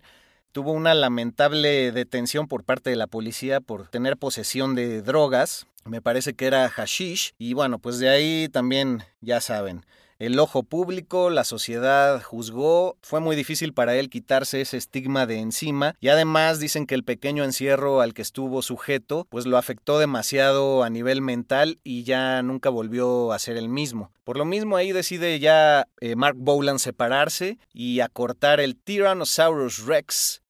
tuvo 0.52 0.72
una 0.72 0.94
lamentable 0.94 1.92
detención 1.92 2.48
por 2.48 2.64
parte 2.64 2.90
de 2.90 2.96
la 2.96 3.06
policía 3.06 3.60
por 3.60 3.88
tener 3.88 4.16
posesión 4.16 4.74
de 4.74 5.02
drogas. 5.02 5.66
Me 5.84 6.02
parece 6.02 6.34
que 6.34 6.46
era 6.46 6.68
hashish. 6.68 7.32
Y 7.38 7.52
bueno, 7.52 7.78
pues 7.78 7.98
de 7.98 8.08
ahí 8.08 8.48
también, 8.50 9.02
ya 9.20 9.40
saben, 9.40 9.84
el 10.18 10.38
ojo 10.38 10.62
público, 10.62 11.28
la 11.28 11.44
sociedad 11.44 12.22
juzgó, 12.22 12.96
fue 13.02 13.20
muy 13.20 13.36
difícil 13.36 13.74
para 13.74 13.96
él 13.96 14.08
quitarse 14.08 14.62
ese 14.62 14.78
estigma 14.78 15.26
de 15.26 15.38
encima 15.38 15.94
y 16.00 16.08
además 16.08 16.58
dicen 16.58 16.86
que 16.86 16.94
el 16.94 17.04
pequeño 17.04 17.44
encierro 17.44 18.00
al 18.00 18.14
que 18.14 18.22
estuvo 18.22 18.62
sujeto 18.62 19.26
pues 19.28 19.44
lo 19.44 19.58
afectó 19.58 19.98
demasiado 19.98 20.84
a 20.84 20.90
nivel 20.90 21.20
mental 21.20 21.80
y 21.84 22.04
ya 22.04 22.42
nunca 22.42 22.70
volvió 22.70 23.32
a 23.32 23.38
ser 23.38 23.58
el 23.58 23.68
mismo. 23.68 24.10
Por 24.24 24.38
lo 24.38 24.46
mismo 24.46 24.76
ahí 24.76 24.92
decide 24.92 25.38
ya 25.38 25.86
eh, 26.00 26.16
Mark 26.16 26.36
Bolan 26.38 26.78
separarse 26.78 27.58
y 27.74 28.00
acortar 28.00 28.60
el 28.60 28.76
Tyrannosaurus 28.76 29.84
Rex 29.84 30.42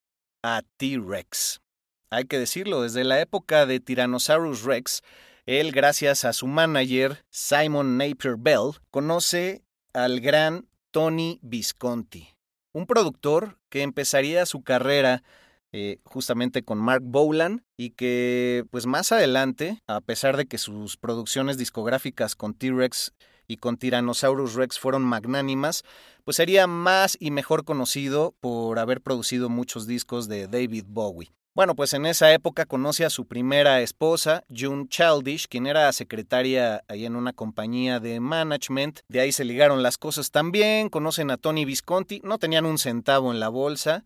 a 0.43 0.63
T-Rex. 0.77 1.61
Hay 2.11 2.27
que 2.27 2.39
decirlo, 2.39 2.83
desde 2.83 3.03
la 3.03 3.21
época 3.21 3.67
de 3.67 3.81
Tyrannosaurus 3.81 4.63
Rex, 4.63 5.03
él, 5.47 5.71
gracias 5.71 6.25
a 6.25 6.33
su 6.33 6.49
manager, 6.49 7.25
Simon 7.31 7.97
Napier 7.97 8.35
Bell, 8.37 8.73
conoce 8.91 9.63
al 9.95 10.21
gran 10.21 10.69
Tony 10.91 11.39
Visconti, 11.41 12.29
un 12.73 12.87
productor 12.87 13.57
que 13.69 13.83
empezaría 13.83 14.45
su 14.45 14.65
carrera 14.65 15.23
eh, 15.71 16.01
justamente 16.05 16.65
con 16.65 16.79
Mark 16.79 17.03
Bolan 17.05 17.65
y 17.77 17.91
que 17.91 18.65
pues 18.71 18.87
más 18.87 19.13
adelante, 19.13 19.83
a 19.87 20.01
pesar 20.01 20.37
de 20.37 20.47
que 20.47 20.59
sus 20.59 20.97
producciones 20.97 21.59
discográficas 21.59 22.35
con 22.35 22.55
T-Rex 22.55 23.13
y 23.47 23.59
con 23.59 23.77
Tyrannosaurus 23.77 24.55
Rex 24.55 24.81
fueron 24.81 25.05
magnánimas, 25.05 25.85
pues 26.25 26.39
sería 26.39 26.67
más 26.67 27.17
y 27.21 27.31
mejor 27.31 27.65
conocido 27.65 28.35
por 28.41 28.81
haber 28.81 29.01
producido 29.01 29.49
muchos 29.49 29.87
discos 29.87 30.27
de 30.27 30.49
David 30.49 30.87
Bowie. 30.89 31.36
Bueno, 31.57 31.75
pues 31.75 31.95
en 31.95 32.05
esa 32.05 32.35
época 32.35 32.67
conoce 32.67 33.07
a 33.07 33.09
su 33.09 33.25
primera 33.25 33.81
esposa, 33.81 34.45
June 34.55 34.89
Childish, 34.91 35.49
quien 35.49 35.67
era 35.67 35.91
secretaria 35.95 36.85
ahí 36.87 37.07
en 37.07 37.17
una 37.17 37.33
compañía 37.33 37.99
de 37.99 38.21
management. 38.21 39.01
De 39.09 39.21
ahí 39.21 39.33
se 39.33 39.47
ligaron 39.47 39.83
las 39.83 39.97
cosas 39.97 40.31
también. 40.31 40.91
Conocen 40.91 41.31
a 41.31 41.39
Tony 41.39 41.65
Visconti, 41.65 42.21
no 42.23 42.37
tenían 42.37 42.67
un 42.67 42.77
centavo 42.77 43.33
en 43.33 43.41
la 43.41 43.49
bolsa. 43.49 44.05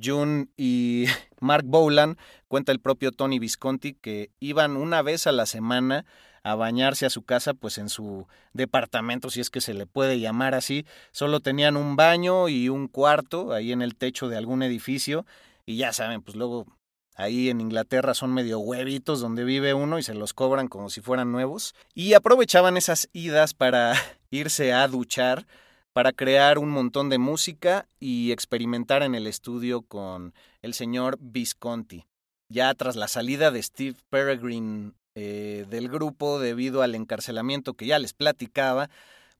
June 0.00 0.46
y 0.56 1.06
Mark 1.40 1.64
Bolan, 1.66 2.18
cuenta 2.46 2.70
el 2.70 2.78
propio 2.78 3.10
Tony 3.10 3.40
Visconti, 3.40 3.94
que 3.94 4.30
iban 4.38 4.76
una 4.76 5.02
vez 5.02 5.26
a 5.26 5.32
la 5.32 5.46
semana 5.46 6.04
a 6.44 6.54
bañarse 6.54 7.04
a 7.04 7.10
su 7.10 7.24
casa, 7.24 7.52
pues 7.52 7.78
en 7.78 7.88
su 7.88 8.28
departamento, 8.52 9.28
si 9.28 9.40
es 9.40 9.50
que 9.50 9.60
se 9.60 9.74
le 9.74 9.86
puede 9.86 10.20
llamar 10.20 10.54
así. 10.54 10.86
Solo 11.10 11.40
tenían 11.40 11.76
un 11.76 11.96
baño 11.96 12.48
y 12.48 12.68
un 12.68 12.86
cuarto 12.86 13.52
ahí 13.52 13.72
en 13.72 13.82
el 13.82 13.96
techo 13.96 14.28
de 14.28 14.36
algún 14.36 14.62
edificio. 14.62 15.26
Y 15.66 15.78
ya 15.78 15.92
saben, 15.92 16.22
pues 16.22 16.36
luego 16.36 16.66
ahí 17.14 17.50
en 17.50 17.60
Inglaterra 17.60 18.14
son 18.14 18.32
medio 18.32 18.58
huevitos 18.58 19.20
donde 19.20 19.44
vive 19.44 19.74
uno 19.74 19.98
y 19.98 20.02
se 20.02 20.14
los 20.14 20.32
cobran 20.32 20.68
como 20.68 20.90
si 20.90 21.00
fueran 21.00 21.32
nuevos. 21.32 21.74
Y 21.94 22.14
aprovechaban 22.14 22.76
esas 22.76 23.08
idas 23.12 23.54
para 23.54 23.94
irse 24.30 24.72
a 24.72 24.86
duchar, 24.88 25.46
para 25.92 26.12
crear 26.12 26.58
un 26.58 26.70
montón 26.70 27.08
de 27.08 27.18
música 27.18 27.86
y 28.00 28.32
experimentar 28.32 29.02
en 29.02 29.14
el 29.14 29.26
estudio 29.26 29.82
con 29.82 30.34
el 30.62 30.74
señor 30.74 31.18
Visconti. 31.20 32.06
Ya 32.48 32.74
tras 32.74 32.96
la 32.96 33.08
salida 33.08 33.50
de 33.50 33.62
Steve 33.62 33.96
Peregrine 34.10 34.92
eh, 35.14 35.66
del 35.68 35.88
grupo 35.88 36.38
debido 36.38 36.82
al 36.82 36.94
encarcelamiento 36.94 37.74
que 37.74 37.86
ya 37.86 37.98
les 37.98 38.14
platicaba, 38.14 38.88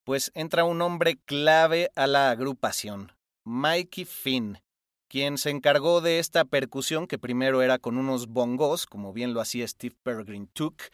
pues 0.05 0.31
entra 0.35 0.65
un 0.65 0.83
hombre 0.83 1.17
clave 1.25 1.91
a 1.95 2.07
la 2.07 2.31
agrupación, 2.31 3.13
Mikey 3.45 4.05
Finn, 4.05 4.59
quien 5.13 5.37
se 5.37 5.51
encargó 5.51 6.01
de 6.01 6.19
esta 6.19 6.47
percusión 6.47 7.07
que 7.07 7.19
primero 7.19 7.61
era 7.61 7.79
con 7.79 7.99
unos 7.99 8.29
bongos, 8.29 8.87
como 8.87 9.13
bien 9.13 9.35
lo 9.35 9.43
hacía 9.43 9.69
Steve 9.69 9.95
Peregrine 10.03 10.49
Took, 10.55 10.85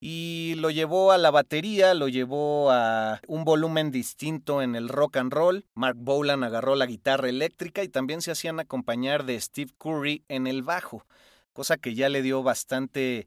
y 0.00 0.54
lo 0.56 0.70
llevó 0.70 1.12
a 1.12 1.18
la 1.18 1.30
batería, 1.30 1.92
lo 1.92 2.08
llevó 2.08 2.70
a 2.70 3.20
un 3.28 3.44
volumen 3.44 3.90
distinto 3.90 4.62
en 4.62 4.76
el 4.76 4.88
rock 4.88 5.18
and 5.18 5.30
roll. 5.30 5.66
Mark 5.74 5.98
Bolan 5.98 6.42
agarró 6.42 6.74
la 6.74 6.86
guitarra 6.86 7.28
eléctrica 7.28 7.84
y 7.84 7.90
también 7.90 8.22
se 8.22 8.30
hacían 8.30 8.60
acompañar 8.60 9.26
de 9.26 9.38
Steve 9.38 9.72
Curry 9.76 10.24
en 10.28 10.46
el 10.46 10.62
bajo, 10.62 11.04
cosa 11.52 11.76
que 11.76 11.94
ya 11.94 12.08
le 12.08 12.22
dio 12.22 12.42
bastante 12.42 13.26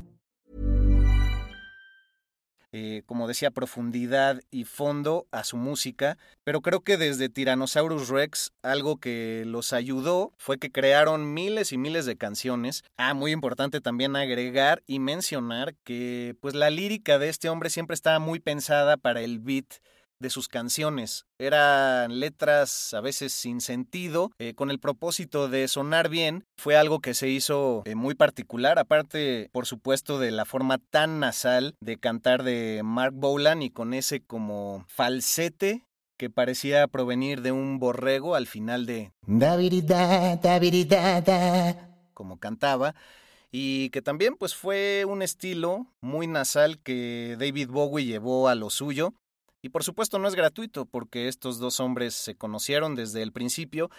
Eh, 2.73 3.03
como 3.05 3.27
decía, 3.27 3.51
profundidad 3.51 4.41
y 4.49 4.63
fondo 4.63 5.27
a 5.31 5.43
su 5.43 5.57
música, 5.57 6.17
pero 6.43 6.61
creo 6.61 6.81
que 6.81 6.97
desde 6.97 7.29
Tyrannosaurus 7.29 8.09
Rex 8.09 8.53
algo 8.61 8.97
que 8.97 9.43
los 9.45 9.73
ayudó 9.73 10.33
fue 10.37 10.57
que 10.57 10.71
crearon 10.71 11.33
miles 11.33 11.71
y 11.71 11.77
miles 11.77 12.05
de 12.05 12.17
canciones. 12.17 12.83
Ah, 12.97 13.13
muy 13.13 13.31
importante 13.31 13.81
también 13.81 14.15
agregar 14.15 14.83
y 14.87 14.99
mencionar 14.99 15.75
que 15.83 16.35
pues 16.39 16.55
la 16.55 16.69
lírica 16.69 17.19
de 17.19 17.29
este 17.29 17.49
hombre 17.49 17.69
siempre 17.69 17.93
estaba 17.93 18.19
muy 18.19 18.39
pensada 18.39 18.97
para 18.97 19.21
el 19.21 19.39
beat 19.39 19.81
de 20.21 20.29
sus 20.29 20.47
canciones. 20.47 21.25
Eran 21.39 22.19
letras 22.19 22.93
a 22.93 23.01
veces 23.01 23.33
sin 23.33 23.59
sentido, 23.59 24.31
eh, 24.39 24.53
con 24.53 24.71
el 24.71 24.79
propósito 24.79 25.49
de 25.49 25.67
sonar 25.67 26.09
bien. 26.09 26.45
Fue 26.57 26.77
algo 26.77 26.99
que 26.99 27.13
se 27.13 27.27
hizo 27.27 27.81
eh, 27.85 27.95
muy 27.95 28.15
particular, 28.15 28.79
aparte, 28.79 29.49
por 29.51 29.65
supuesto, 29.65 30.19
de 30.19 30.31
la 30.31 30.45
forma 30.45 30.77
tan 30.77 31.19
nasal 31.19 31.75
de 31.81 31.97
cantar 31.97 32.43
de 32.43 32.81
Mark 32.83 33.13
Bolan 33.13 33.61
y 33.61 33.71
con 33.71 33.93
ese 33.93 34.21
como 34.21 34.85
falsete 34.87 35.83
que 36.17 36.29
parecía 36.29 36.87
provenir 36.87 37.41
de 37.41 37.51
un 37.51 37.79
borrego 37.79 38.35
al 38.35 38.45
final 38.45 38.85
de 38.85 39.11
como 42.13 42.37
cantaba 42.37 42.93
y 43.51 43.89
que 43.89 44.01
también 44.01 44.35
pues 44.37 44.55
fue 44.55 45.03
un 45.05 45.21
estilo 45.21 45.87
muy 45.99 46.27
nasal 46.27 46.79
que 46.79 47.35
David 47.39 47.69
Bowie 47.69 48.05
llevó 48.05 48.47
a 48.47 48.55
lo 48.55 48.69
suyo 48.69 49.13
y 49.61 49.69
por 49.69 49.83
supuesto 49.83 50.19
no 50.19 50.27
es 50.27 50.35
gratuito 50.35 50.85
porque 50.85 51.27
estos 51.27 51.59
dos 51.59 51.79
hombres 51.79 52.13
se 52.13 52.35
conocieron 52.35 52.95
desde 52.95 53.21
el 53.21 53.31
principio, 53.31 53.89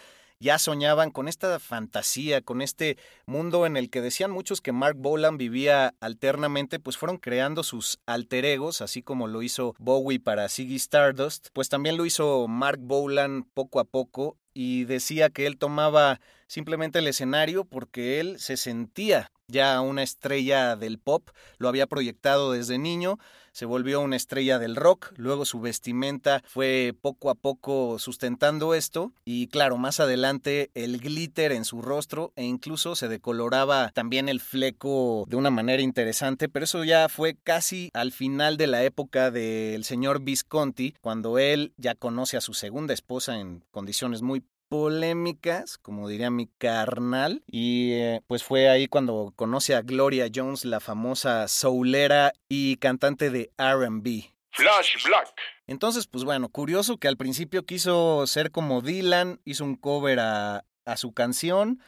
ya 0.41 0.59
soñaban 0.59 1.13
con 1.13 1.29
esta 1.29 1.61
fantasía, 1.61 2.41
con 2.41 2.63
este 2.63 2.99
mundo 3.27 3.65
en 3.65 3.77
el 3.77 3.91
que 3.91 4.01
decían 4.01 4.33
muchos 4.33 4.61
que 4.61 4.73
Mark 4.73 4.97
Bolan 4.97 5.39
vivía 5.39 5.95
alternamente, 6.01 6.81
pues 6.81 6.97
fueron 6.97 7.19
creando 7.19 7.63
sus 7.63 8.01
alter 8.07 8.45
egos, 8.45 8.81
así 8.81 9.03
como 9.03 9.29
lo 9.29 9.43
hizo 9.43 9.77
Bowie 9.79 10.19
para 10.19 10.49
Ziggy 10.49 10.77
Stardust, 10.77 11.49
pues 11.53 11.69
también 11.69 11.97
lo 11.97 12.05
hizo 12.07 12.49
Mark 12.49 12.81
Bolan 12.81 13.45
poco 13.55 13.79
a 13.79 13.85
poco 13.85 14.37
y 14.53 14.85
decía 14.85 15.31
que 15.31 15.47
él 15.47 15.59
tomaba 15.59 16.21
simplemente 16.49 16.99
el 16.99 17.07
escenario 17.07 17.65
porque 17.65 18.19
él 18.19 18.41
se 18.41 18.57
sentía 18.57 19.31
ya 19.47 19.81
una 19.81 20.03
estrella 20.03 20.75
del 20.75 20.99
pop, 20.99 21.29
lo 21.59 21.69
había 21.69 21.87
proyectado 21.87 22.53
desde 22.53 22.79
niño, 22.79 23.19
se 23.53 23.67
volvió 23.67 24.01
una 24.01 24.17
estrella 24.17 24.59
del 24.59 24.77
rock, 24.77 25.13
luego 25.17 25.45
su 25.45 25.61
vestimenta 25.61 26.43
fue 26.47 26.95
poco 27.01 27.31
a 27.31 27.35
poco 27.35 27.99
sustentando 27.99 28.75
esto 28.75 29.13
y 29.25 29.49
claro, 29.49 29.77
más 29.77 30.01
adelante 30.01 30.71
el 30.75 30.99
glitter 30.99 31.53
en 31.53 31.65
su 31.65 31.83
rostro 31.83 32.33
e 32.37 32.45
incluso 32.45 32.97
se 32.97 33.09
decoloraba 33.09 33.91
también 33.95 34.29
el 34.29 34.41
fleco 34.41 35.25
de 35.29 35.37
una 35.37 35.51
manera 35.51 35.83
interesante, 35.83 36.49
pero 36.49 36.65
eso 36.65 36.85
ya 36.85 37.09
fue 37.09 37.37
casi 37.43 37.91
al 37.95 38.13
final 38.13 38.57
de 38.57 38.67
la 38.67 38.83
época 38.85 39.31
del 39.31 39.85
señor 39.85 40.23
Visconti, 40.23 40.95
cuando 41.01 41.39
él 41.39 41.73
ya 41.77 41.95
conoce 41.95 42.37
a 42.37 42.41
su 42.41 42.55
segunda 42.55 42.95
esposa 42.95 43.39
en 43.39 43.65
condiciones 43.71 44.23
muy 44.23 44.43
polémicas, 44.73 45.77
como 45.77 46.09
diría 46.09 46.31
mi 46.31 46.47
carnal, 46.47 47.45
y 47.47 47.93
eh, 47.93 48.23
pues 48.27 48.43
fue 48.43 48.71
ahí 48.71 48.89
cuando 48.89 49.35
conoce 49.37 49.75
a 49.75 49.83
Gloria 49.83 50.31
Jones, 50.35 50.65
la 50.65 50.81
famosa 50.81 51.47
soulera 51.47 52.33
y 52.49 52.77
cantante 52.77 53.29
de 53.29 53.53
RB. 53.59 54.33
Flash 54.51 55.05
Black. 55.05 55.35
Entonces, 55.67 56.07
pues 56.07 56.25
bueno, 56.25 56.49
curioso 56.49 56.97
que 56.97 57.07
al 57.07 57.19
principio 57.19 57.67
quiso 57.67 58.27
ser 58.27 58.51
como 58.51 58.81
Dylan, 58.81 59.43
hizo 59.45 59.63
un 59.63 59.77
cover 59.77 60.21
a, 60.21 60.65
a 60.87 60.97
su 60.97 61.13
canción 61.13 61.79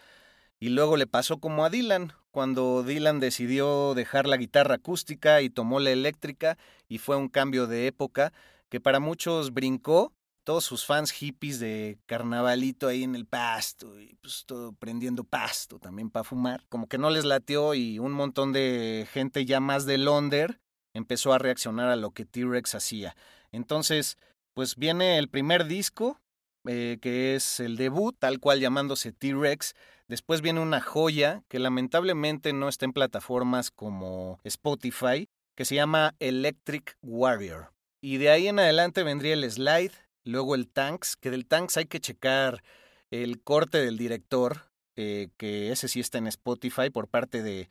y 0.61 0.69
luego 0.69 0.99
le 0.99 1.07
pasó 1.07 1.39
como 1.39 1.65
a 1.65 1.71
Dylan, 1.71 2.13
cuando 2.33 2.83
Dylan 2.83 3.19
decidió 3.19 3.95
dejar 3.95 4.27
la 4.27 4.37
guitarra 4.37 4.75
acústica 4.75 5.41
y 5.41 5.49
tomó 5.49 5.81
la 5.81 5.91
eléctrica 5.91 6.59
y 6.87 6.99
fue 6.99 7.17
un 7.17 7.31
cambio 7.31 7.67
de 7.67 7.87
época 7.87 8.35
que 8.69 8.79
para 8.79 9.01
muchos 9.01 9.55
brincó 9.55 10.13
todos 10.45 10.65
sus 10.65 10.87
fans 10.87 11.11
hippies 11.11 11.59
de 11.59 11.99
carnavalito 12.07 12.87
ahí 12.87 13.03
en 13.03 13.15
el 13.15 13.27
pasto 13.27 13.99
y 13.99 14.15
pues 14.21 14.45
todo 14.47 14.73
prendiendo 14.73 15.25
pasto 15.25 15.79
también 15.79 16.11
para 16.11 16.25
fumar. 16.25 16.65
Como 16.69 16.87
que 16.87 16.99
no 16.99 17.11
les 17.11 17.25
latió 17.25 17.75
y 17.75 17.99
un 17.99 18.13
montón 18.13 18.53
de 18.53 19.09
gente 19.11 19.45
ya 19.45 19.61
más 19.61 19.87
de 19.87 19.99
Londres 19.99 20.57
empezó 20.93 21.33
a 21.33 21.39
reaccionar 21.39 21.89
a 21.89 21.97
lo 21.97 22.13
que 22.13 22.25
T-Rex 22.25 22.75
hacía. 22.75 23.17
Entonces, 23.51 24.17
pues 24.55 24.77
viene 24.77 25.19
el 25.19 25.29
primer 25.29 25.67
disco, 25.67 26.21
eh, 26.67 26.99
que 27.01 27.35
es 27.35 27.61
el 27.61 27.77
debut, 27.77 28.17
tal 28.19 28.39
cual 28.39 28.61
llamándose 28.61 29.13
T-Rex. 29.13 29.75
Después 30.07 30.41
viene 30.41 30.61
una 30.61 30.81
joya 30.81 31.43
que 31.49 31.59
lamentablemente 31.59 32.53
no 32.53 32.69
está 32.69 32.85
en 32.85 32.93
plataformas 32.93 33.71
como 33.71 34.39
Spotify, 34.45 35.29
que 35.57 35.65
se 35.65 35.75
llama 35.75 36.15
Electric 36.21 36.97
Warrior. 37.03 37.73
Y 38.03 38.19
de 38.19 38.31
ahí 38.31 38.49
en 38.49 38.59
adelante 38.59 39.03
vendría 39.03 39.35
el 39.35 39.51
slide, 39.51 39.93
luego 40.25 40.55
el 40.55 40.69
Tanks, 40.69 41.17
que 41.17 41.31
del 41.31 41.47
Tanks 41.47 41.77
hay 41.77 41.87
que 41.87 42.01
checar 42.01 42.63
el 43.11 43.43
corte 43.43 43.79
del 43.79 43.97
director, 43.97 44.63
eh, 44.97 45.29
que 45.37 45.71
ese 45.71 45.89
sí 45.89 46.01
está 46.01 46.19
en 46.19 46.27
Spotify 46.27 46.91
por 46.91 47.09
parte 47.09 47.43
de, 47.43 47.69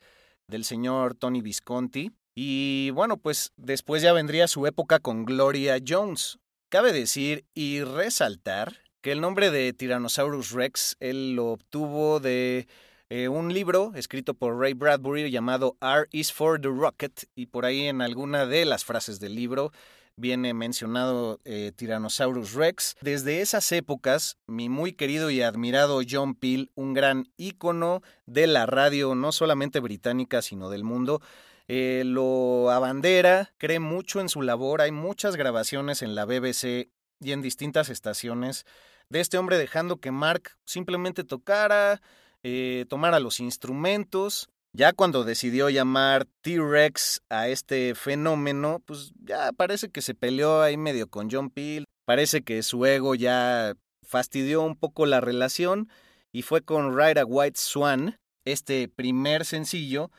del 0.47 0.63
señor 0.63 1.15
Tony 1.15 1.41
Visconti. 1.41 2.11
Y 2.35 2.89
bueno, 2.91 3.17
pues 3.17 3.51
después 3.57 4.01
ya 4.01 4.13
vendría 4.13 4.47
su 4.47 4.65
época 4.65 4.99
con 4.99 5.25
Gloria 5.25 5.77
Jones. 5.85 6.39
Cabe 6.69 6.91
decir 6.91 7.45
y 7.53 7.83
resaltar 7.83 8.77
que 9.01 9.11
el 9.11 9.21
nombre 9.21 9.51
de 9.51 9.73
Tyrannosaurus 9.73 10.51
Rex 10.51 10.95
él 10.99 11.35
lo 11.35 11.51
obtuvo 11.51 12.19
de 12.19 12.67
eh, 13.09 13.27
un 13.27 13.53
libro 13.53 13.91
escrito 13.95 14.33
por 14.33 14.57
Ray 14.57 14.73
Bradbury 14.73 15.29
llamado 15.29 15.77
R 15.81 16.07
is 16.11 16.31
for 16.31 16.59
the 16.59 16.69
Rocket 16.69 17.25
y 17.35 17.47
por 17.47 17.65
ahí 17.65 17.87
en 17.87 18.01
alguna 18.01 18.45
de 18.45 18.65
las 18.65 18.85
frases 18.85 19.19
del 19.19 19.35
libro 19.35 19.71
viene 20.15 20.53
mencionado 20.53 21.39
eh, 21.45 21.71
Tyrannosaurus 21.75 22.53
Rex. 22.53 22.95
Desde 23.01 23.41
esas 23.41 23.71
épocas, 23.71 24.37
mi 24.47 24.69
muy 24.69 24.93
querido 24.93 25.29
y 25.29 25.41
admirado 25.41 26.01
John 26.07 26.35
Peel, 26.35 26.71
un 26.75 26.93
gran 26.93 27.29
ícono 27.37 28.01
de 28.25 28.47
la 28.47 28.65
radio, 28.65 29.15
no 29.15 29.31
solamente 29.31 29.79
británica, 29.79 30.41
sino 30.41 30.69
del 30.69 30.83
mundo, 30.83 31.21
eh, 31.67 32.03
lo 32.05 32.71
abandera, 32.71 33.53
cree 33.57 33.79
mucho 33.79 34.19
en 34.19 34.29
su 34.29 34.41
labor, 34.41 34.81
hay 34.81 34.91
muchas 34.91 35.35
grabaciones 35.35 36.01
en 36.01 36.13
la 36.13 36.25
BBC 36.25 36.89
y 37.19 37.31
en 37.31 37.41
distintas 37.41 37.89
estaciones 37.89 38.65
de 39.09 39.21
este 39.21 39.37
hombre 39.37 39.57
dejando 39.57 39.97
que 39.97 40.11
Mark 40.11 40.57
simplemente 40.65 41.23
tocara, 41.23 42.01
eh, 42.43 42.85
tomara 42.89 43.19
los 43.19 43.39
instrumentos 43.39 44.49
Ya 44.75 44.91
cuando 44.91 45.23
decidió 45.23 45.69
llamar 45.69 46.25
T-Rex 46.41 47.21
a 47.29 47.47
este 47.47 47.93
fenómeno, 47.93 48.81
pues 48.83 49.13
ya 49.23 49.51
parece 49.51 49.89
que 49.89 50.01
se 50.01 50.15
peleó 50.15 50.63
ahí 50.63 50.77
medio 50.77 51.07
con 51.07 51.29
John 51.29 51.51
Peel, 51.51 51.85
parece 52.05 52.41
que 52.41 52.63
su 52.63 52.83
ego 52.83 53.13
ya 53.13 53.75
fastidió 54.01 54.63
un 54.63 54.75
poco 54.75 55.05
la 55.05 55.21
relación 55.21 55.89
y 56.31 56.41
fue 56.41 56.61
con 56.61 56.97
Ride 56.97 57.19
a 57.19 57.25
White 57.25 57.59
Swan, 57.59 58.17
este 58.45 58.87
primer 58.87 59.45
sencillo 59.45 60.09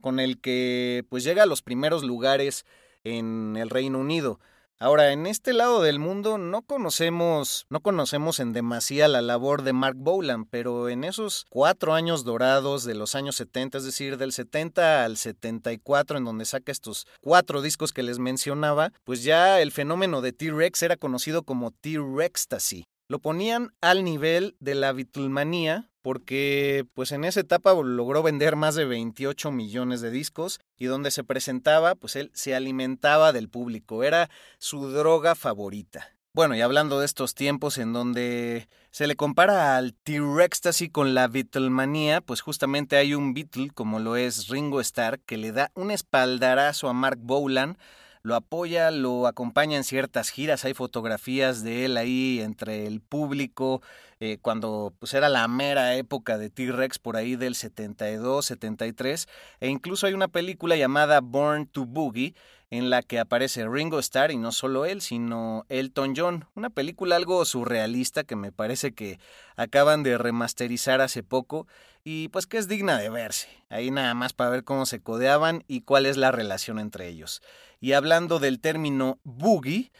con 0.00 0.18
el 0.18 0.40
que 0.40 1.04
pues 1.08 1.22
llega 1.22 1.44
a 1.44 1.46
los 1.46 1.62
primeros 1.62 2.02
lugares 2.02 2.64
en 3.04 3.56
el 3.56 3.70
Reino 3.70 4.00
Unido. 4.00 4.40
Ahora, 4.82 5.12
en 5.12 5.26
este 5.26 5.52
lado 5.52 5.82
del 5.82 5.98
mundo 5.98 6.38
no 6.38 6.62
conocemos, 6.62 7.66
no 7.68 7.80
conocemos 7.80 8.40
en 8.40 8.54
demasía 8.54 9.08
la 9.08 9.20
labor 9.20 9.62
de 9.62 9.74
Mark 9.74 9.96
Bolan, 9.98 10.46
pero 10.46 10.88
en 10.88 11.04
esos 11.04 11.44
cuatro 11.50 11.92
años 11.92 12.24
dorados 12.24 12.84
de 12.84 12.94
los 12.94 13.14
años 13.14 13.36
70, 13.36 13.76
es 13.76 13.84
decir, 13.84 14.16
del 14.16 14.32
70 14.32 15.04
al 15.04 15.18
74, 15.18 16.16
en 16.16 16.24
donde 16.24 16.46
saca 16.46 16.72
estos 16.72 17.06
cuatro 17.20 17.60
discos 17.60 17.92
que 17.92 18.02
les 18.02 18.18
mencionaba, 18.18 18.94
pues 19.04 19.22
ya 19.22 19.60
el 19.60 19.70
fenómeno 19.70 20.22
de 20.22 20.32
T-Rex 20.32 20.82
era 20.82 20.96
conocido 20.96 21.42
como 21.42 21.72
T-Rextasy. 21.72 22.86
Lo 23.06 23.18
ponían 23.18 23.74
al 23.82 24.02
nivel 24.02 24.56
de 24.60 24.76
la 24.76 24.92
Beatlemanía, 24.94 25.89
porque 26.02 26.86
pues 26.94 27.12
en 27.12 27.24
esa 27.24 27.40
etapa 27.40 27.74
logró 27.74 28.22
vender 28.22 28.56
más 28.56 28.74
de 28.74 28.84
28 28.84 29.50
millones 29.50 30.00
de 30.00 30.10
discos 30.10 30.60
y 30.76 30.86
donde 30.86 31.10
se 31.10 31.24
presentaba, 31.24 31.94
pues 31.94 32.16
él 32.16 32.30
se 32.34 32.54
alimentaba 32.54 33.32
del 33.32 33.48
público, 33.48 34.04
era 34.04 34.30
su 34.58 34.90
droga 34.90 35.34
favorita. 35.34 36.08
Bueno, 36.32 36.54
y 36.54 36.60
hablando 36.60 37.00
de 37.00 37.06
estos 37.06 37.34
tiempos 37.34 37.76
en 37.76 37.92
donde 37.92 38.68
se 38.92 39.08
le 39.08 39.16
compara 39.16 39.76
al 39.76 39.94
T-Rextasy 39.94 40.88
con 40.88 41.12
la 41.12 41.26
Beatlemanía, 41.26 42.20
pues 42.20 42.40
justamente 42.40 42.96
hay 42.96 43.14
un 43.14 43.34
Beatle 43.34 43.70
como 43.74 43.98
lo 43.98 44.14
es 44.14 44.46
Ringo 44.46 44.80
Starr 44.80 45.18
que 45.18 45.36
le 45.36 45.50
da 45.50 45.72
un 45.74 45.90
espaldarazo 45.90 46.88
a 46.88 46.92
Mark 46.92 47.18
Bolan 47.20 47.78
lo 48.22 48.34
apoya, 48.34 48.90
lo 48.90 49.26
acompaña 49.26 49.76
en 49.76 49.84
ciertas 49.84 50.30
giras, 50.30 50.64
hay 50.64 50.74
fotografías 50.74 51.62
de 51.62 51.86
él 51.86 51.96
ahí 51.96 52.40
entre 52.40 52.86
el 52.86 53.00
público, 53.00 53.82
eh, 54.20 54.38
cuando 54.42 54.92
pues 54.98 55.14
era 55.14 55.28
la 55.28 55.48
mera 55.48 55.94
época 55.96 56.36
de 56.36 56.50
T-Rex 56.50 56.98
por 56.98 57.16
ahí 57.16 57.36
del 57.36 57.54
72, 57.54 58.44
73, 58.44 59.28
e 59.60 59.68
incluso 59.68 60.06
hay 60.06 60.12
una 60.12 60.28
película 60.28 60.76
llamada 60.76 61.20
Born 61.20 61.66
to 61.66 61.86
Boogie, 61.86 62.34
en 62.70 62.88
la 62.88 63.02
que 63.02 63.18
aparece 63.18 63.68
Ringo 63.68 63.98
Starr 63.98 64.30
y 64.30 64.36
no 64.36 64.52
solo 64.52 64.84
él, 64.84 65.00
sino 65.00 65.64
Elton 65.68 66.14
John, 66.16 66.46
una 66.54 66.70
película 66.70 67.16
algo 67.16 67.44
surrealista 67.44 68.22
que 68.22 68.36
me 68.36 68.52
parece 68.52 68.92
que 68.92 69.18
acaban 69.56 70.04
de 70.04 70.16
remasterizar 70.16 71.00
hace 71.00 71.24
poco 71.24 71.66
y 72.04 72.28
pues 72.28 72.46
que 72.46 72.58
es 72.58 72.68
digna 72.68 72.96
de 72.98 73.10
verse, 73.10 73.48
ahí 73.70 73.90
nada 73.90 74.14
más 74.14 74.32
para 74.32 74.50
ver 74.50 74.64
cómo 74.64 74.86
se 74.86 75.00
codeaban 75.00 75.64
y 75.66 75.82
cuál 75.82 76.06
es 76.06 76.16
la 76.16 76.30
relación 76.30 76.78
entre 76.78 77.08
ellos. 77.08 77.42
Y 77.80 77.92
hablando 77.92 78.38
del 78.38 78.60
término 78.60 79.18
boogie, 79.24 79.90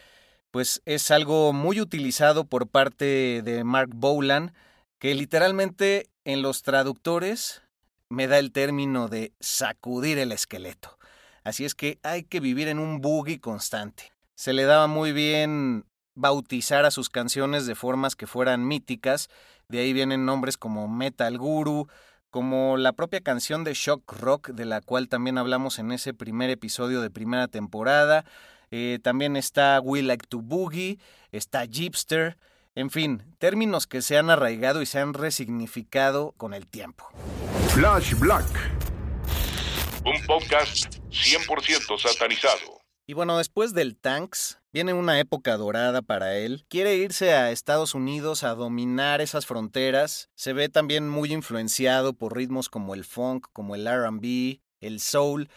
pues 0.52 0.80
es 0.84 1.10
algo 1.10 1.52
muy 1.52 1.80
utilizado 1.80 2.44
por 2.44 2.68
parte 2.68 3.42
de 3.42 3.64
Mark 3.64 3.90
Bolan, 3.94 4.54
que 4.98 5.14
literalmente 5.14 6.08
en 6.24 6.42
los 6.42 6.62
traductores 6.62 7.62
me 8.08 8.26
da 8.26 8.38
el 8.38 8.52
término 8.52 9.08
de 9.08 9.32
sacudir 9.40 10.18
el 10.18 10.32
esqueleto. 10.32 10.99
Así 11.44 11.64
es 11.64 11.74
que 11.74 11.98
hay 12.02 12.24
que 12.24 12.40
vivir 12.40 12.68
en 12.68 12.78
un 12.78 13.00
boogie 13.00 13.40
constante. 13.40 14.12
Se 14.34 14.52
le 14.52 14.64
daba 14.64 14.86
muy 14.86 15.12
bien 15.12 15.84
bautizar 16.14 16.84
a 16.84 16.90
sus 16.90 17.08
canciones 17.08 17.66
de 17.66 17.74
formas 17.74 18.16
que 18.16 18.26
fueran 18.26 18.66
míticas, 18.66 19.28
de 19.68 19.80
ahí 19.80 19.92
vienen 19.92 20.26
nombres 20.26 20.56
como 20.56 20.88
Metal 20.88 21.38
Guru, 21.38 21.88
como 22.30 22.76
la 22.76 22.92
propia 22.92 23.20
canción 23.20 23.64
de 23.64 23.74
Shock 23.74 24.12
Rock, 24.12 24.50
de 24.50 24.64
la 24.64 24.80
cual 24.80 25.08
también 25.08 25.38
hablamos 25.38 25.78
en 25.78 25.92
ese 25.92 26.14
primer 26.14 26.50
episodio 26.50 27.00
de 27.00 27.10
primera 27.10 27.48
temporada. 27.48 28.24
Eh, 28.70 28.98
también 29.02 29.36
está 29.36 29.80
We 29.80 30.02
Like 30.02 30.26
to 30.28 30.40
Boogie, 30.40 30.98
está 31.32 31.64
Jeepster, 31.64 32.36
en 32.74 32.90
fin, 32.90 33.22
términos 33.38 33.86
que 33.86 34.00
se 34.00 34.16
han 34.16 34.30
arraigado 34.30 34.80
y 34.80 34.86
se 34.86 35.00
han 35.00 35.12
resignificado 35.12 36.32
con 36.36 36.54
el 36.54 36.66
tiempo. 36.68 37.08
Flash 37.74 38.14
Black. 38.14 38.89
Un 40.06 40.24
podcast 40.26 40.96
100% 41.10 41.98
satanizado. 41.98 42.80
Y 43.06 43.12
bueno, 43.12 43.36
después 43.36 43.74
del 43.74 43.98
Tanks, 43.98 44.58
viene 44.72 44.94
una 44.94 45.20
época 45.20 45.58
dorada 45.58 46.00
para 46.00 46.38
él. 46.38 46.64
Quiere 46.68 46.96
irse 46.96 47.34
a 47.34 47.50
Estados 47.50 47.94
Unidos 47.94 48.42
a 48.42 48.54
dominar 48.54 49.20
esas 49.20 49.44
fronteras. 49.44 50.30
Se 50.34 50.54
ve 50.54 50.70
también 50.70 51.06
muy 51.06 51.34
influenciado 51.34 52.14
por 52.14 52.34
ritmos 52.34 52.70
como 52.70 52.94
el 52.94 53.04
funk, 53.04 53.48
como 53.52 53.74
el 53.74 53.86
RB, 53.86 54.60
el 54.80 55.00
soul. 55.00 55.50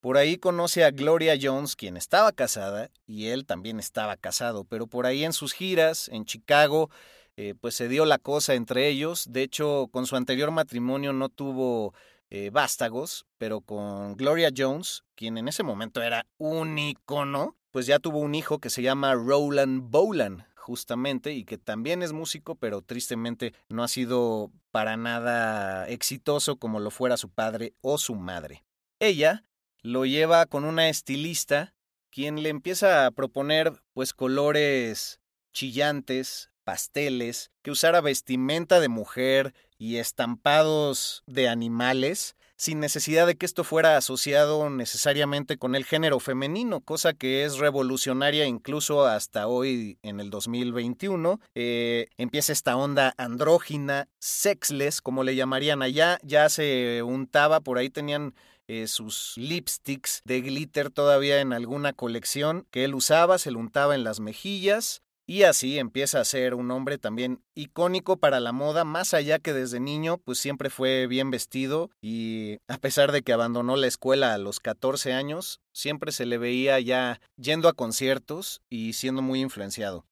Por 0.00 0.16
ahí 0.16 0.38
conoce 0.38 0.82
a 0.84 0.92
Gloria 0.92 1.36
Jones, 1.40 1.76
quien 1.76 1.98
estaba 1.98 2.32
casada, 2.32 2.90
y 3.06 3.26
él 3.26 3.44
también 3.44 3.78
estaba 3.78 4.16
casado, 4.16 4.64
pero 4.64 4.86
por 4.86 5.04
ahí 5.04 5.24
en 5.24 5.34
sus 5.34 5.52
giras, 5.52 6.08
en 6.08 6.24
Chicago, 6.24 6.88
eh, 7.36 7.54
pues 7.60 7.74
se 7.74 7.88
dio 7.88 8.06
la 8.06 8.16
cosa 8.16 8.54
entre 8.54 8.88
ellos. 8.88 9.26
De 9.30 9.42
hecho, 9.42 9.88
con 9.92 10.06
su 10.06 10.16
anterior 10.16 10.50
matrimonio 10.52 11.12
no 11.12 11.28
tuvo 11.28 11.92
eh, 12.30 12.50
vástagos, 12.50 13.26
pero 13.38 13.60
con 13.60 14.16
Gloria 14.16 14.50
Jones, 14.56 15.04
quien 15.14 15.36
en 15.36 15.48
ese 15.48 15.62
momento 15.62 16.00
era 16.00 16.26
un 16.38 16.78
icono, 16.78 17.56
pues 17.70 17.86
ya 17.86 17.98
tuvo 17.98 18.20
un 18.20 18.34
hijo 18.34 18.58
que 18.58 18.70
se 18.70 18.82
llama 18.82 19.14
Roland 19.14 19.90
Bolan, 19.90 20.46
justamente, 20.54 21.32
y 21.32 21.44
que 21.44 21.58
también 21.58 22.02
es 22.02 22.12
músico, 22.12 22.54
pero 22.54 22.82
tristemente 22.82 23.52
no 23.68 23.82
ha 23.82 23.88
sido 23.88 24.52
para 24.70 24.96
nada 24.96 25.88
exitoso 25.88 26.56
como 26.56 26.78
lo 26.78 26.90
fuera 26.90 27.16
su 27.16 27.30
padre 27.30 27.74
o 27.80 27.98
su 27.98 28.14
madre. 28.14 28.64
Ella 29.00 29.44
lo 29.82 30.04
lleva 30.04 30.46
con 30.46 30.64
una 30.64 30.88
estilista, 30.88 31.74
quien 32.10 32.42
le 32.42 32.48
empieza 32.48 33.06
a 33.06 33.10
proponer 33.10 33.82
pues 33.92 34.12
colores 34.12 35.20
chillantes, 35.52 36.50
pasteles, 36.64 37.50
que 37.62 37.70
usara 37.70 38.00
vestimenta 38.00 38.78
de 38.78 38.88
mujer 38.88 39.54
y 39.80 39.96
estampados 39.96 41.24
de 41.26 41.48
animales, 41.48 42.36
sin 42.56 42.80
necesidad 42.80 43.26
de 43.26 43.36
que 43.36 43.46
esto 43.46 43.64
fuera 43.64 43.96
asociado 43.96 44.68
necesariamente 44.68 45.56
con 45.56 45.74
el 45.74 45.86
género 45.86 46.20
femenino, 46.20 46.82
cosa 46.82 47.14
que 47.14 47.44
es 47.44 47.56
revolucionaria 47.56 48.44
incluso 48.44 49.06
hasta 49.06 49.46
hoy 49.46 49.98
en 50.02 50.20
el 50.20 50.28
2021. 50.28 51.40
Eh, 51.54 52.08
empieza 52.18 52.52
esta 52.52 52.76
onda 52.76 53.14
andrógina, 53.16 54.06
sexless, 54.18 55.00
como 55.00 55.24
le 55.24 55.34
llamarían 55.34 55.80
allá, 55.80 56.18
ya 56.22 56.50
se 56.50 57.02
untaba, 57.02 57.60
por 57.60 57.78
ahí 57.78 57.88
tenían 57.88 58.34
eh, 58.68 58.86
sus 58.86 59.32
lipsticks 59.38 60.20
de 60.26 60.42
glitter 60.42 60.90
todavía 60.90 61.40
en 61.40 61.54
alguna 61.54 61.94
colección 61.94 62.66
que 62.70 62.84
él 62.84 62.94
usaba, 62.94 63.38
se 63.38 63.50
lo 63.50 63.58
untaba 63.58 63.94
en 63.94 64.04
las 64.04 64.20
mejillas, 64.20 65.00
y 65.30 65.44
así 65.44 65.78
empieza 65.78 66.20
a 66.20 66.24
ser 66.24 66.54
un 66.54 66.72
hombre 66.72 66.98
también 66.98 67.40
icónico 67.54 68.16
para 68.16 68.40
la 68.40 68.50
moda, 68.50 68.82
más 68.82 69.14
allá 69.14 69.38
que 69.38 69.52
desde 69.52 69.78
niño 69.78 70.18
pues 70.18 70.40
siempre 70.40 70.70
fue 70.70 71.06
bien 71.06 71.30
vestido 71.30 71.88
y 72.02 72.58
a 72.66 72.78
pesar 72.78 73.12
de 73.12 73.22
que 73.22 73.32
abandonó 73.32 73.76
la 73.76 73.86
escuela 73.86 74.34
a 74.34 74.38
los 74.38 74.58
14 74.58 75.12
años, 75.12 75.60
siempre 75.72 76.10
se 76.10 76.26
le 76.26 76.36
veía 76.36 76.80
ya 76.80 77.20
yendo 77.36 77.68
a 77.68 77.74
conciertos 77.74 78.60
y 78.68 78.94
siendo 78.94 79.22
muy 79.22 79.40
influenciado. 79.40 80.04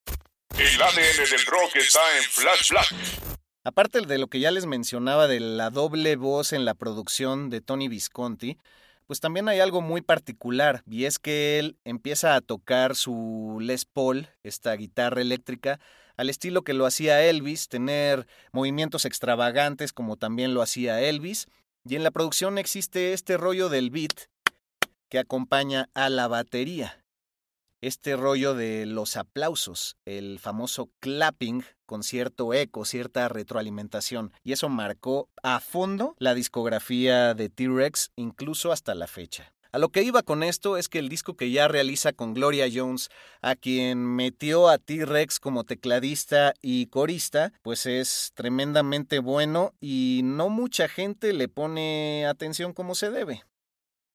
El 0.57 0.81
ADN 0.81 1.31
del 1.31 1.47
rock 1.47 1.75
está 1.75 2.01
en 2.17 2.23
Flash 2.23 2.71
Black. 2.71 2.95
Aparte 3.65 4.03
de 4.03 4.19
lo 4.19 4.29
que 4.29 4.39
ya 4.39 4.53
les 4.53 4.67
mencionaba 4.67 5.27
de 5.27 5.41
la 5.41 5.71
doble 5.71 6.15
voz 6.15 6.53
en 6.53 6.65
la 6.65 6.75
producción 6.75 7.51
de 7.51 7.61
Tony 7.61 7.89
Visconti, 7.89 8.57
pues 9.09 9.21
también 9.21 9.49
hay 9.49 9.59
algo 9.59 9.81
muy 9.81 10.03
particular 10.03 10.85
y 10.87 11.07
es 11.07 11.19
que 11.19 11.59
él 11.59 11.79
empieza 11.85 12.37
a 12.37 12.43
tocar 12.43 12.95
su 12.95 13.57
Les 13.59 13.87
Paul, 13.87 14.29
esta 14.43 14.75
guitarra 14.75 15.23
eléctrica, 15.23 15.81
al 16.19 16.29
estilo 16.29 16.63
que 16.63 16.75
lo 16.75 16.85
hacía 16.85 17.25
Elvis, 17.25 17.69
tener 17.69 18.27
movimientos 18.53 19.07
extravagantes 19.07 19.95
como 19.95 20.17
también 20.17 20.53
lo 20.53 20.61
hacía 20.61 21.01
Elvis, 21.01 21.47
y 21.89 21.97
en 21.97 22.05
la 22.05 22.11
producción 22.11 22.59
existe 22.59 23.15
este 23.15 23.39
rollo 23.39 23.71
del 23.71 23.89
beat 23.89 24.29
que 25.09 25.19
acompaña 25.19 25.89
a 25.95 26.11
la 26.11 26.29
batería 26.29 27.03
este 27.81 28.17
rollo 28.17 28.55
de 28.55 28.87
los 28.87 29.17
aplausos, 29.17 29.97
el 30.05 30.39
famoso 30.39 30.91
clapping 31.01 31.65
con 31.87 32.03
cierto 32.03 32.53
eco, 32.55 32.85
cierta 32.85 33.29
retroalimentación. 33.29 34.33
Y 34.45 34.53
eso 34.53 34.69
marcó 34.69 35.29
a 35.43 35.61
fondo 35.61 36.15
la 36.19 36.35
discografía 36.35 37.35
de 37.35 37.49
T-Rex, 37.49 38.11
incluso 38.17 38.73
hasta 38.73 38.95
la 38.95 39.07
fecha. 39.07 39.53
A 39.71 39.79
lo 39.79 39.91
que 39.91 40.03
iba 40.03 40.23
con 40.23 40.43
esto 40.43 40.79
es 40.79 40.89
que 40.89 40.99
el 40.99 41.11
disco 41.11 41.35
que 41.35 41.51
ya 41.51 41.69
realiza 41.69 42.15
con 42.15 42.33
Gloria 42.33 42.67
Jones, 42.73 43.11
a 43.43 43.55
quien 43.55 44.03
metió 44.03 44.69
a 44.69 44.79
T-Rex 44.79 45.41
como 45.41 45.65
tecladista 45.65 46.55
y 46.63 46.87
corista, 46.87 47.53
pues 47.63 47.85
es 47.85 48.33
tremendamente 48.35 49.19
bueno 49.19 49.75
y 49.79 50.23
no 50.25 50.49
mucha 50.49 50.89
gente 50.89 51.35
le 51.35 51.49
pone 51.49 52.27
atención 52.27 52.73
como 52.73 52.95
se 52.95 53.11
debe. 53.11 53.45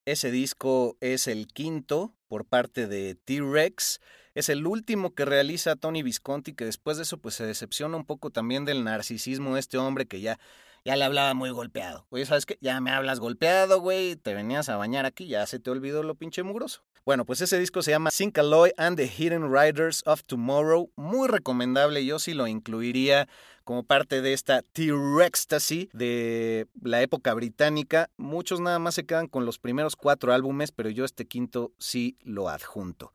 Ese 0.06 0.32
disco 0.32 0.98
es 1.00 1.28
el 1.28 1.48
quinto 1.48 2.14
por 2.28 2.44
parte 2.44 2.88
de 2.88 3.16
T-Rex. 3.16 4.02
Es 4.36 4.50
el 4.50 4.68
último 4.68 5.16
que 5.16 5.24
realiza 5.24 5.78
Tony 5.78 6.04
Visconti, 6.04 6.54
que 6.54 6.66
después 6.66 6.98
de 6.98 7.04
eso 7.04 7.20
pues 7.20 7.36
se 7.36 7.46
decepciona 7.46 7.96
un 7.96 8.04
poco 8.04 8.30
también 8.30 8.66
del 8.66 8.84
narcisismo 8.84 9.54
de 9.54 9.62
este 9.62 9.78
hombre 9.78 10.06
que 10.06 10.20
ya, 10.20 10.40
ya 10.84 10.98
le 10.98 11.06
hablaba 11.06 11.34
muy 11.36 11.52
golpeado. 11.52 12.06
Oye, 12.10 12.26
¿sabes 12.26 12.46
qué? 12.46 12.58
Ya 12.60 12.82
me 12.82 12.92
hablas 12.92 13.22
golpeado, 13.22 13.80
güey, 13.80 14.18
te 14.18 14.34
venías 14.34 14.68
a 14.68 14.76
bañar 14.76 15.06
aquí, 15.06 15.28
ya 15.28 15.48
se 15.48 15.60
te 15.60 15.70
olvidó 15.70 16.04
lo 16.04 16.16
pinche 16.16 16.44
mugroso. 16.44 16.84
Bueno, 17.06 17.26
pues 17.26 17.40
ese 17.40 17.58
disco 17.58 17.82
se 17.82 17.92
llama 17.92 18.12
Sync 18.12 18.38
Alloy 18.38 18.72
and 18.76 18.98
the 18.98 19.08
Hidden 19.08 19.54
Riders 19.54 20.04
of 20.06 20.24
Tomorrow. 20.24 20.90
Muy 20.98 21.30
recomendable, 21.30 22.06
yo 22.06 22.20
sí 22.20 22.34
lo 22.34 22.48
incluiría 22.48 23.30
como 23.64 23.84
parte 23.84 24.22
de 24.22 24.34
esta 24.34 24.62
T-Rextasy 24.62 25.90
de 25.94 26.68
la 26.82 27.02
época 27.02 27.34
británica. 27.34 28.10
Muchos 28.18 28.60
nada 28.60 28.80
más 28.80 28.96
se 28.96 29.06
quedan 29.06 29.28
con 29.28 29.46
los 29.46 29.60
primeros 29.60 29.96
cuatro 29.96 30.34
álbumes, 30.34 30.72
pero 30.72 30.90
yo 30.90 31.06
este 31.06 31.26
quinto 31.26 31.74
sí 31.80 32.18
lo 32.22 32.50
adjunto. 32.50 33.14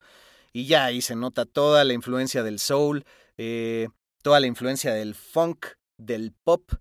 Y 0.52 0.66
ya 0.66 0.84
ahí 0.84 1.02
se 1.02 1.14
nota 1.14 1.44
toda 1.44 1.84
la 1.84 1.92
influencia 1.92 2.42
del 2.42 2.58
soul, 2.58 3.04
eh, 3.37 3.88
toda 4.22 4.40
la 4.40 4.46
influencia 4.46 4.94
del 4.94 5.14
funk, 5.14 5.66
del 5.98 6.32
pop. 6.32 6.72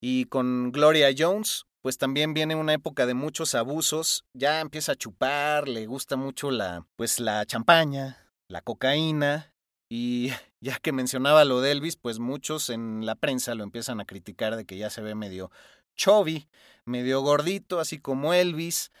Y 0.00 0.24
con 0.24 0.72
Gloria 0.72 1.08
Jones, 1.16 1.66
pues 1.82 1.98
también 1.98 2.32
viene 2.32 2.54
una 2.54 2.72
época 2.72 3.06
de 3.06 3.14
muchos 3.14 3.54
abusos, 3.54 4.24
ya 4.32 4.60
empieza 4.60 4.92
a 4.92 4.96
chupar, 4.96 5.68
le 5.68 5.86
gusta 5.86 6.16
mucho 6.16 6.50
la 6.50 6.86
pues 6.96 7.20
la 7.20 7.44
champaña, 7.44 8.32
la 8.48 8.62
cocaína 8.62 9.54
y 9.88 10.32
ya 10.62 10.78
que 10.78 10.92
mencionaba 10.92 11.44
lo 11.44 11.60
de 11.60 11.72
Elvis, 11.72 11.96
pues 11.96 12.20
muchos 12.20 12.70
en 12.70 13.04
la 13.04 13.16
prensa 13.16 13.56
lo 13.56 13.64
empiezan 13.64 14.00
a 14.00 14.04
criticar 14.04 14.54
de 14.56 14.64
que 14.64 14.78
ya 14.78 14.90
se 14.90 15.02
ve 15.02 15.16
medio 15.16 15.50
chubby, 15.96 16.48
medio 16.84 17.20
gordito, 17.20 17.80
así 17.80 17.98
como 17.98 18.32
Elvis. 18.32 18.92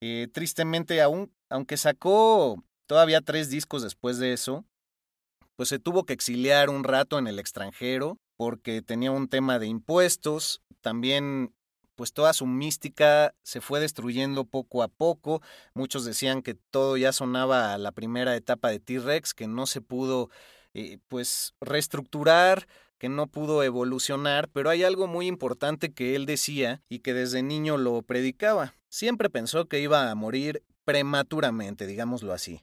Eh, 0.00 0.28
tristemente, 0.32 1.02
aún, 1.02 1.30
aunque 1.50 1.76
sacó 1.76 2.64
todavía 2.86 3.20
tres 3.20 3.50
discos 3.50 3.82
después 3.82 4.18
de 4.18 4.32
eso, 4.32 4.64
pues 5.56 5.68
se 5.68 5.78
tuvo 5.78 6.06
que 6.06 6.14
exiliar 6.14 6.70
un 6.70 6.84
rato 6.84 7.18
en 7.18 7.26
el 7.26 7.38
extranjero 7.38 8.18
porque 8.38 8.80
tenía 8.80 9.10
un 9.10 9.28
tema 9.28 9.58
de 9.58 9.66
impuestos, 9.66 10.62
también 10.80 11.52
pues 11.96 12.14
toda 12.14 12.32
su 12.32 12.46
mística 12.46 13.34
se 13.42 13.60
fue 13.60 13.78
destruyendo 13.78 14.46
poco 14.46 14.82
a 14.82 14.88
poco. 14.88 15.42
Muchos 15.74 16.06
decían 16.06 16.40
que 16.40 16.54
todo 16.54 16.96
ya 16.96 17.12
sonaba 17.12 17.74
a 17.74 17.78
la 17.78 17.92
primera 17.92 18.34
etapa 18.36 18.70
de 18.70 18.80
T-Rex, 18.80 19.34
que 19.34 19.46
no 19.46 19.66
se 19.66 19.82
pudo 19.82 20.30
pues 21.08 21.54
reestructurar, 21.60 22.66
que 22.98 23.08
no 23.08 23.26
pudo 23.26 23.62
evolucionar, 23.62 24.48
pero 24.50 24.68
hay 24.68 24.84
algo 24.84 25.06
muy 25.06 25.26
importante 25.26 25.92
que 25.92 26.14
él 26.14 26.26
decía 26.26 26.82
y 26.88 26.98
que 26.98 27.14
desde 27.14 27.42
niño 27.42 27.78
lo 27.78 28.02
predicaba. 28.02 28.74
Siempre 28.90 29.30
pensó 29.30 29.66
que 29.66 29.80
iba 29.80 30.10
a 30.10 30.14
morir 30.14 30.62
prematuramente, 30.84 31.86
digámoslo 31.86 32.34
así. 32.34 32.62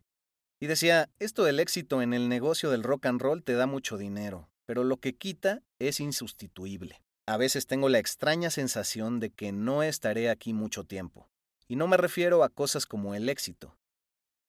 Y 0.60 0.68
decía, 0.68 1.10
esto 1.20 1.44
del 1.44 1.60
éxito 1.60 2.02
en 2.04 2.14
el 2.14 2.30
negocio 2.30 2.70
del 2.70 2.84
rock 2.84 3.08
and 3.08 3.22
roll 3.22 3.44
te 3.44 3.54
da 3.54 3.66
mucho 3.66 3.98
dinero, 3.98 4.48
pero 4.66 4.84
lo 4.84 4.98
que 4.98 5.16
quita 5.16 5.64
es 5.80 6.00
insustituible. 6.00 7.02
A 7.26 7.38
veces 7.38 7.66
tengo 7.66 7.90
la 7.90 8.00
extraña 8.00 8.52
sensación 8.52 9.20
de 9.20 9.32
que 9.32 9.52
no 9.52 9.82
estaré 9.82 10.30
aquí 10.30 10.54
mucho 10.54 10.84
tiempo. 10.84 11.28
Y 11.68 11.76
no 11.76 11.88
me 11.88 11.98
refiero 11.98 12.44
a 12.44 12.50
cosas 12.50 12.86
como 12.86 13.16
el 13.16 13.28
éxito. 13.28 13.76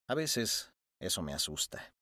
A 0.07 0.15
veces 0.15 0.73
eso 1.01 1.23
me 1.23 1.33
asusta. 1.33 1.95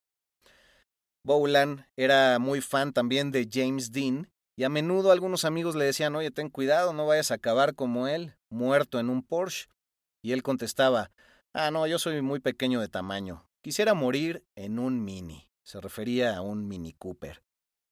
Bowland 1.27 1.85
era 1.97 2.39
muy 2.39 2.61
fan 2.61 2.93
también 2.93 3.33
de 3.33 3.49
James 3.53 3.91
Dean 3.91 4.31
y 4.57 4.63
a 4.63 4.69
menudo 4.69 5.11
algunos 5.11 5.45
amigos 5.45 5.75
le 5.75 5.85
decían, 5.85 6.15
oye, 6.15 6.31
ten 6.31 6.49
cuidado, 6.49 6.93
no 6.93 7.05
vayas 7.05 7.33
a 7.33 7.35
acabar 7.35 7.75
como 7.75 8.07
él, 8.07 8.37
muerto 8.49 9.01
en 9.01 9.11
un 9.11 9.25
Porsche. 9.25 9.67
Y 10.23 10.31
él 10.31 10.45
contestaba, 10.45 11.11
ah, 11.53 11.73
no, 11.73 11.85
yo 11.89 11.99
soy 11.99 12.23
muy 12.23 12.39
pequeño 12.39 12.81
de 12.81 12.89
tamaño, 12.89 13.45
quisiera 13.61 13.93
morir 13.93 14.45
en 14.55 14.79
un 14.79 15.05
Mini. 15.05 15.49
Se 15.65 15.81
refería 15.81 16.37
a 16.37 16.43
un 16.43 16.69
Mini 16.69 16.93
Cooper. 16.93 17.43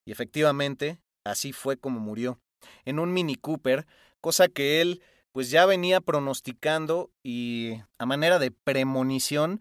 Y 0.06 0.12
efectivamente, 0.12 1.00
así 1.24 1.52
fue 1.52 1.76
como 1.76 1.98
murió 1.98 2.40
en 2.84 3.00
un 3.00 3.12
Mini 3.12 3.34
Cooper, 3.34 3.84
cosa 4.20 4.46
que 4.46 4.80
él 4.80 5.02
pues 5.32 5.50
ya 5.50 5.66
venía 5.66 6.00
pronosticando 6.00 7.10
y 7.24 7.80
a 7.98 8.06
manera 8.06 8.38
de 8.38 8.52
premonición, 8.52 9.60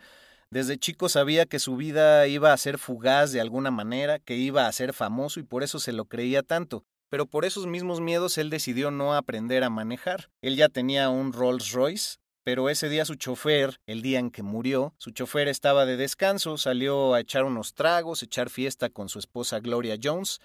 desde 0.53 0.77
chico 0.77 1.09
sabía 1.09 1.45
que 1.45 1.59
su 1.59 1.75
vida 1.75 2.27
iba 2.27 2.53
a 2.53 2.57
ser 2.57 2.77
fugaz 2.77 3.31
de 3.31 3.41
alguna 3.41 3.71
manera, 3.71 4.19
que 4.19 4.35
iba 4.35 4.67
a 4.67 4.71
ser 4.71 4.93
famoso 4.93 5.39
y 5.39 5.43
por 5.43 5.63
eso 5.63 5.79
se 5.79 5.91
lo 5.91 6.05
creía 6.05 6.43
tanto. 6.43 6.85
Pero 7.09 7.25
por 7.25 7.45
esos 7.45 7.67
mismos 7.67 7.99
miedos 7.99 8.37
él 8.37 8.49
decidió 8.49 8.89
no 8.89 9.13
aprender 9.13 9.63
a 9.63 9.69
manejar. 9.69 10.31
Él 10.41 10.55
ya 10.55 10.69
tenía 10.69 11.09
un 11.09 11.33
Rolls 11.33 11.71
Royce, 11.71 12.17
pero 12.43 12.69
ese 12.69 12.89
día 12.89 13.05
su 13.05 13.15
chofer, 13.15 13.81
el 13.85 14.01
día 14.01 14.19
en 14.19 14.31
que 14.31 14.43
murió, 14.43 14.95
su 14.97 15.11
chofer 15.11 15.47
estaba 15.47 15.85
de 15.85 15.97
descanso, 15.97 16.57
salió 16.57 17.13
a 17.13 17.19
echar 17.19 17.43
unos 17.43 17.73
tragos, 17.73 18.23
echar 18.23 18.49
fiesta 18.49 18.89
con 18.89 19.09
su 19.09 19.19
esposa 19.19 19.59
Gloria 19.59 19.97
Jones. 20.01 20.39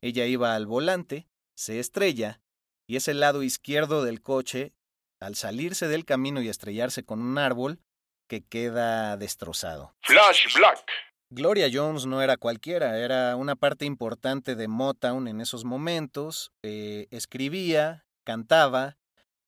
Ella 0.00 0.26
iba 0.26 0.54
al 0.54 0.66
volante 0.66 1.26
se 1.54 1.78
estrella 1.78 2.40
y 2.86 2.96
es 2.96 3.08
el 3.08 3.20
lado 3.20 3.42
izquierdo 3.42 4.04
del 4.04 4.20
coche, 4.20 4.74
al 5.20 5.36
salirse 5.36 5.88
del 5.88 6.04
camino 6.04 6.42
y 6.42 6.48
estrellarse 6.48 7.04
con 7.04 7.20
un 7.20 7.38
árbol, 7.38 7.80
que 8.28 8.42
queda 8.42 9.16
destrozado. 9.16 9.94
Flash 10.02 10.54
Black. 10.56 10.84
Gloria 11.30 11.68
Jones 11.72 12.06
no 12.06 12.22
era 12.22 12.36
cualquiera, 12.36 12.98
era 12.98 13.34
una 13.36 13.56
parte 13.56 13.84
importante 13.84 14.54
de 14.54 14.68
Motown 14.68 15.26
en 15.26 15.40
esos 15.40 15.64
momentos. 15.64 16.52
Eh, 16.62 17.08
escribía, 17.10 18.06
cantaba, 18.24 18.98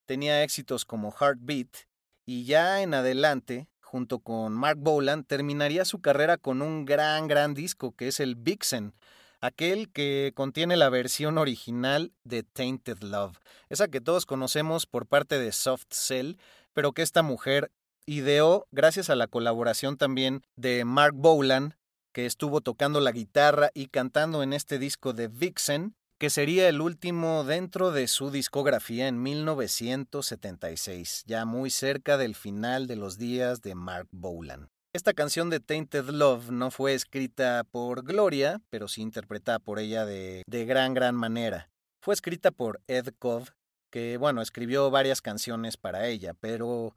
tenía 0.04 0.42
éxitos 0.42 0.84
como 0.84 1.12
Heartbeat 1.12 1.86
y 2.24 2.44
ya 2.44 2.82
en 2.82 2.92
adelante, 2.92 3.68
junto 3.80 4.18
con 4.18 4.52
Mark 4.52 4.78
Boland, 4.80 5.26
terminaría 5.26 5.84
su 5.84 6.00
carrera 6.00 6.38
con 6.38 6.60
un 6.60 6.84
gran, 6.84 7.28
gran 7.28 7.54
disco 7.54 7.94
que 7.94 8.08
es 8.08 8.18
el 8.18 8.34
Vixen, 8.34 8.94
aquel 9.40 9.92
que 9.92 10.32
contiene 10.34 10.76
la 10.76 10.88
versión 10.88 11.38
original 11.38 12.12
de 12.24 12.42
Tainted 12.42 12.98
Love, 12.98 13.38
esa 13.68 13.86
que 13.86 14.00
todos 14.00 14.26
conocemos 14.26 14.86
por 14.86 15.06
parte 15.06 15.38
de 15.38 15.52
Soft 15.52 15.86
Cell, 15.90 16.34
pero 16.72 16.92
que 16.92 17.02
esta 17.02 17.22
mujer 17.22 17.70
ideó 18.06 18.66
gracias 18.70 19.10
a 19.10 19.16
la 19.16 19.26
colaboración 19.26 19.96
también 19.96 20.42
de 20.56 20.84
Mark 20.84 21.14
Bolan, 21.14 21.74
que 22.12 22.24
estuvo 22.24 22.60
tocando 22.60 23.00
la 23.00 23.12
guitarra 23.12 23.70
y 23.74 23.88
cantando 23.88 24.42
en 24.42 24.52
este 24.52 24.78
disco 24.78 25.12
de 25.12 25.28
Vixen, 25.28 25.94
que 26.18 26.30
sería 26.30 26.68
el 26.68 26.80
último 26.80 27.44
dentro 27.44 27.92
de 27.92 28.08
su 28.08 28.30
discografía 28.30 29.06
en 29.06 29.22
1976, 29.22 31.24
ya 31.26 31.44
muy 31.44 31.68
cerca 31.68 32.16
del 32.16 32.34
final 32.34 32.86
de 32.86 32.96
los 32.96 33.18
días 33.18 33.60
de 33.60 33.74
Mark 33.74 34.08
Bolan. 34.12 34.70
Esta 34.94 35.12
canción 35.12 35.50
de 35.50 35.60
Tainted 35.60 36.08
Love 36.08 36.50
no 36.50 36.70
fue 36.70 36.94
escrita 36.94 37.64
por 37.70 38.02
Gloria, 38.02 38.62
pero 38.70 38.88
sí 38.88 39.02
interpretada 39.02 39.58
por 39.58 39.78
ella 39.78 40.06
de, 40.06 40.42
de 40.46 40.64
gran, 40.64 40.94
gran 40.94 41.14
manera. 41.14 41.68
Fue 42.00 42.14
escrita 42.14 42.50
por 42.50 42.80
Ed 42.86 43.08
Cobb, 43.18 43.50
que, 43.90 44.16
bueno, 44.16 44.40
escribió 44.40 44.90
varias 44.90 45.20
canciones 45.20 45.76
para 45.76 46.06
ella, 46.06 46.32
pero 46.32 46.96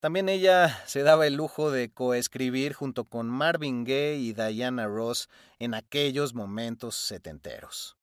también 0.00 0.28
ella 0.28 0.82
se 0.86 1.02
daba 1.02 1.26
el 1.26 1.34
lujo 1.34 1.70
de 1.70 1.90
coescribir 1.90 2.72
junto 2.72 3.04
con 3.04 3.28
Marvin 3.28 3.84
Gaye 3.84 4.16
y 4.16 4.32
Diana 4.32 4.86
Ross 4.86 5.28
en 5.58 5.74
aquellos 5.74 6.34
momentos 6.34 6.94
setenteros. 6.94 7.96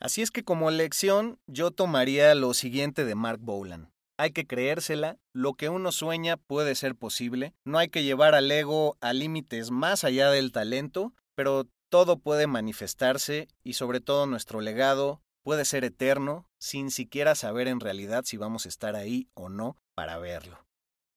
Así 0.00 0.22
es 0.22 0.30
que 0.30 0.44
como 0.44 0.70
lección 0.70 1.40
yo 1.46 1.72
tomaría 1.72 2.34
lo 2.34 2.54
siguiente 2.54 3.04
de 3.04 3.16
Mark 3.16 3.40
Bolan. 3.40 3.92
Hay 4.16 4.32
que 4.32 4.46
creérsela, 4.46 5.18
lo 5.32 5.54
que 5.54 5.68
uno 5.68 5.92
sueña 5.92 6.36
puede 6.36 6.74
ser 6.74 6.94
posible, 6.94 7.54
no 7.64 7.78
hay 7.78 7.88
que 7.88 8.02
llevar 8.02 8.34
al 8.34 8.50
ego 8.50 8.96
a 9.00 9.12
límites 9.12 9.70
más 9.70 10.04
allá 10.04 10.30
del 10.30 10.52
talento, 10.52 11.12
pero 11.34 11.68
todo 11.88 12.18
puede 12.18 12.46
manifestarse 12.46 13.48
y 13.62 13.74
sobre 13.74 14.00
todo 14.00 14.26
nuestro 14.26 14.60
legado 14.60 15.20
puede 15.42 15.64
ser 15.64 15.84
eterno 15.84 16.48
sin 16.58 16.90
siquiera 16.90 17.34
saber 17.34 17.68
en 17.68 17.80
realidad 17.80 18.24
si 18.24 18.36
vamos 18.36 18.66
a 18.66 18.68
estar 18.68 18.96
ahí 18.96 19.28
o 19.34 19.48
no 19.48 19.76
para 19.94 20.18
verlo. 20.18 20.67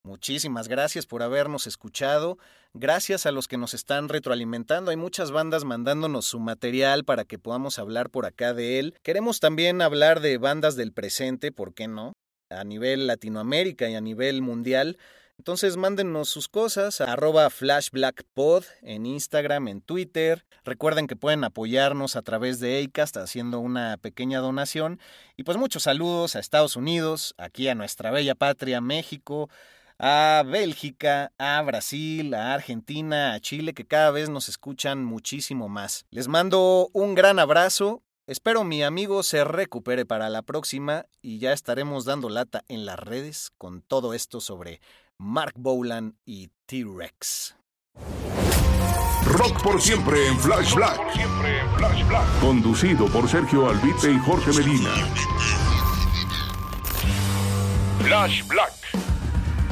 Muchísimas 0.04 0.68
gracias 0.68 1.06
por 1.06 1.24
habernos 1.24 1.68
escuchado. 1.68 2.38
Gracias 2.74 3.26
a 3.26 3.32
los 3.32 3.48
que 3.48 3.58
nos 3.58 3.74
están 3.74 4.10
retroalimentando. 4.10 4.92
Hay 4.92 4.98
muchas 4.98 5.32
bandas 5.32 5.64
mandándonos 5.64 6.26
su 6.26 6.40
material 6.40 7.06
para 7.06 7.26
que 7.26 7.38
podamos 7.38 7.80
hablar 7.80 8.10
por 8.10 8.26
acá 8.26 8.54
de 8.54 8.80
él. 8.80 8.96
Queremos 9.04 9.40
también 9.40 9.82
hablar 9.82 10.20
de 10.20 10.38
bandas 10.38 10.76
del 10.76 10.92
presente, 10.92 11.52
¿por 11.52 11.74
qué 11.74 11.88
no? 11.88 12.14
a 12.52 12.64
nivel 12.64 13.08
Latinoamérica 13.08 13.90
y 13.90 13.96
a 13.96 14.02
nivel 14.02 14.42
mundial. 14.42 14.98
Entonces 15.38 15.76
mándenos 15.76 16.30
sus 16.30 16.48
cosas 16.48 17.02
a 17.02 17.14
arroba 17.14 17.50
flashblackpod 17.50 18.64
en 18.84 19.08
Instagram, 19.08 19.70
en 19.70 19.82
Twitter. 19.82 20.46
Recuerden 20.64 21.08
que 21.08 21.16
pueden 21.16 21.44
apoyarnos 21.44 22.16
a 22.16 22.22
través 22.22 22.60
de 22.60 22.84
ACAST 22.84 23.18
haciendo 23.18 23.60
una 23.60 23.98
pequeña 23.98 24.40
donación. 24.40 25.00
Y 25.38 25.44
pues 25.44 25.58
muchos 25.58 25.84
saludos 25.84 26.36
a 26.36 26.40
Estados 26.40 26.76
Unidos, 26.76 27.34
aquí 27.38 27.68
a 27.70 27.76
nuestra 27.76 28.12
bella 28.12 28.36
patria 28.36 28.82
México, 28.82 29.50
a 30.02 30.44
Bélgica, 30.46 31.32
a 31.38 31.62
Brasil, 31.62 32.34
a 32.34 32.54
Argentina, 32.56 33.34
a 33.34 33.40
Chile, 33.40 33.74
que 33.74 33.86
cada 33.86 34.12
vez 34.12 34.30
nos 34.30 34.50
escuchan 34.50 35.06
muchísimo 35.06 35.70
más. 35.70 36.06
Les 36.10 36.28
mando 36.28 36.90
un 36.92 37.16
gran 37.16 37.40
abrazo 37.40 38.02
Espero 38.28 38.64
mi 38.64 38.82
amigo 38.82 39.24
se 39.24 39.44
recupere 39.44 40.06
para 40.06 40.30
la 40.30 40.44
próxima 40.44 41.06
y 41.22 41.40
ya 41.40 41.52
estaremos 41.52 42.06
dando 42.06 42.30
lata 42.30 42.64
en 42.70 42.86
las 42.86 42.98
redes 42.98 43.52
con 43.58 43.82
todo 43.82 44.14
esto 44.14 44.40
sobre 44.40 44.80
Mark 45.18 45.54
Bolan 45.58 46.16
y 46.24 46.50
T-Rex. 46.66 47.58
Rock 49.26 49.64
por 49.64 49.82
siempre 49.82 50.28
en 50.28 50.40
Flash 50.40 50.76
Black. 50.76 51.00
Conducido 52.40 53.08
por 53.08 53.28
Sergio 53.28 53.68
Albite 53.68 54.12
y 54.12 54.20
Jorge 54.20 54.54
Medina. 54.54 54.92
Flash 58.04 58.48
Black. 58.48 58.74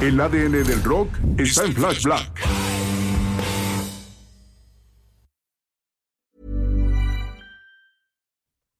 El 0.01 0.21
ADN 0.21 0.63
del 0.63 0.81
rock 0.81 1.09
está 1.37 1.65
en 1.65 1.73
Flash 1.73 2.03
Black. 2.03 2.31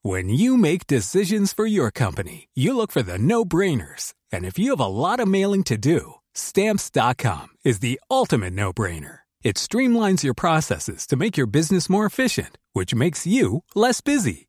When 0.01 0.29
you 0.29 0.55
make 0.55 0.87
decisions 0.87 1.51
for 1.51 1.65
your 1.65 1.91
company, 1.91 2.47
you 2.55 2.73
look 2.73 2.89
for 2.89 3.01
the 3.01 3.17
no-brainers. 3.17 4.13
And 4.31 4.45
if 4.45 4.57
you 4.57 4.69
have 4.69 4.79
a 4.79 4.87
lot 4.87 5.19
of 5.19 5.27
mailing 5.27 5.63
to 5.63 5.77
do, 5.77 6.13
stamps.com 6.33 7.47
is 7.65 7.79
the 7.79 7.99
ultimate 8.09 8.53
no-brainer. 8.53 9.19
It 9.43 9.57
streamlines 9.57 10.23
your 10.23 10.33
processes 10.33 11.05
to 11.07 11.17
make 11.17 11.35
your 11.35 11.47
business 11.47 11.89
more 11.89 12.05
efficient, 12.05 12.57
which 12.71 12.95
makes 12.95 13.27
you 13.27 13.63
less 13.75 13.99
busy. 13.99 14.48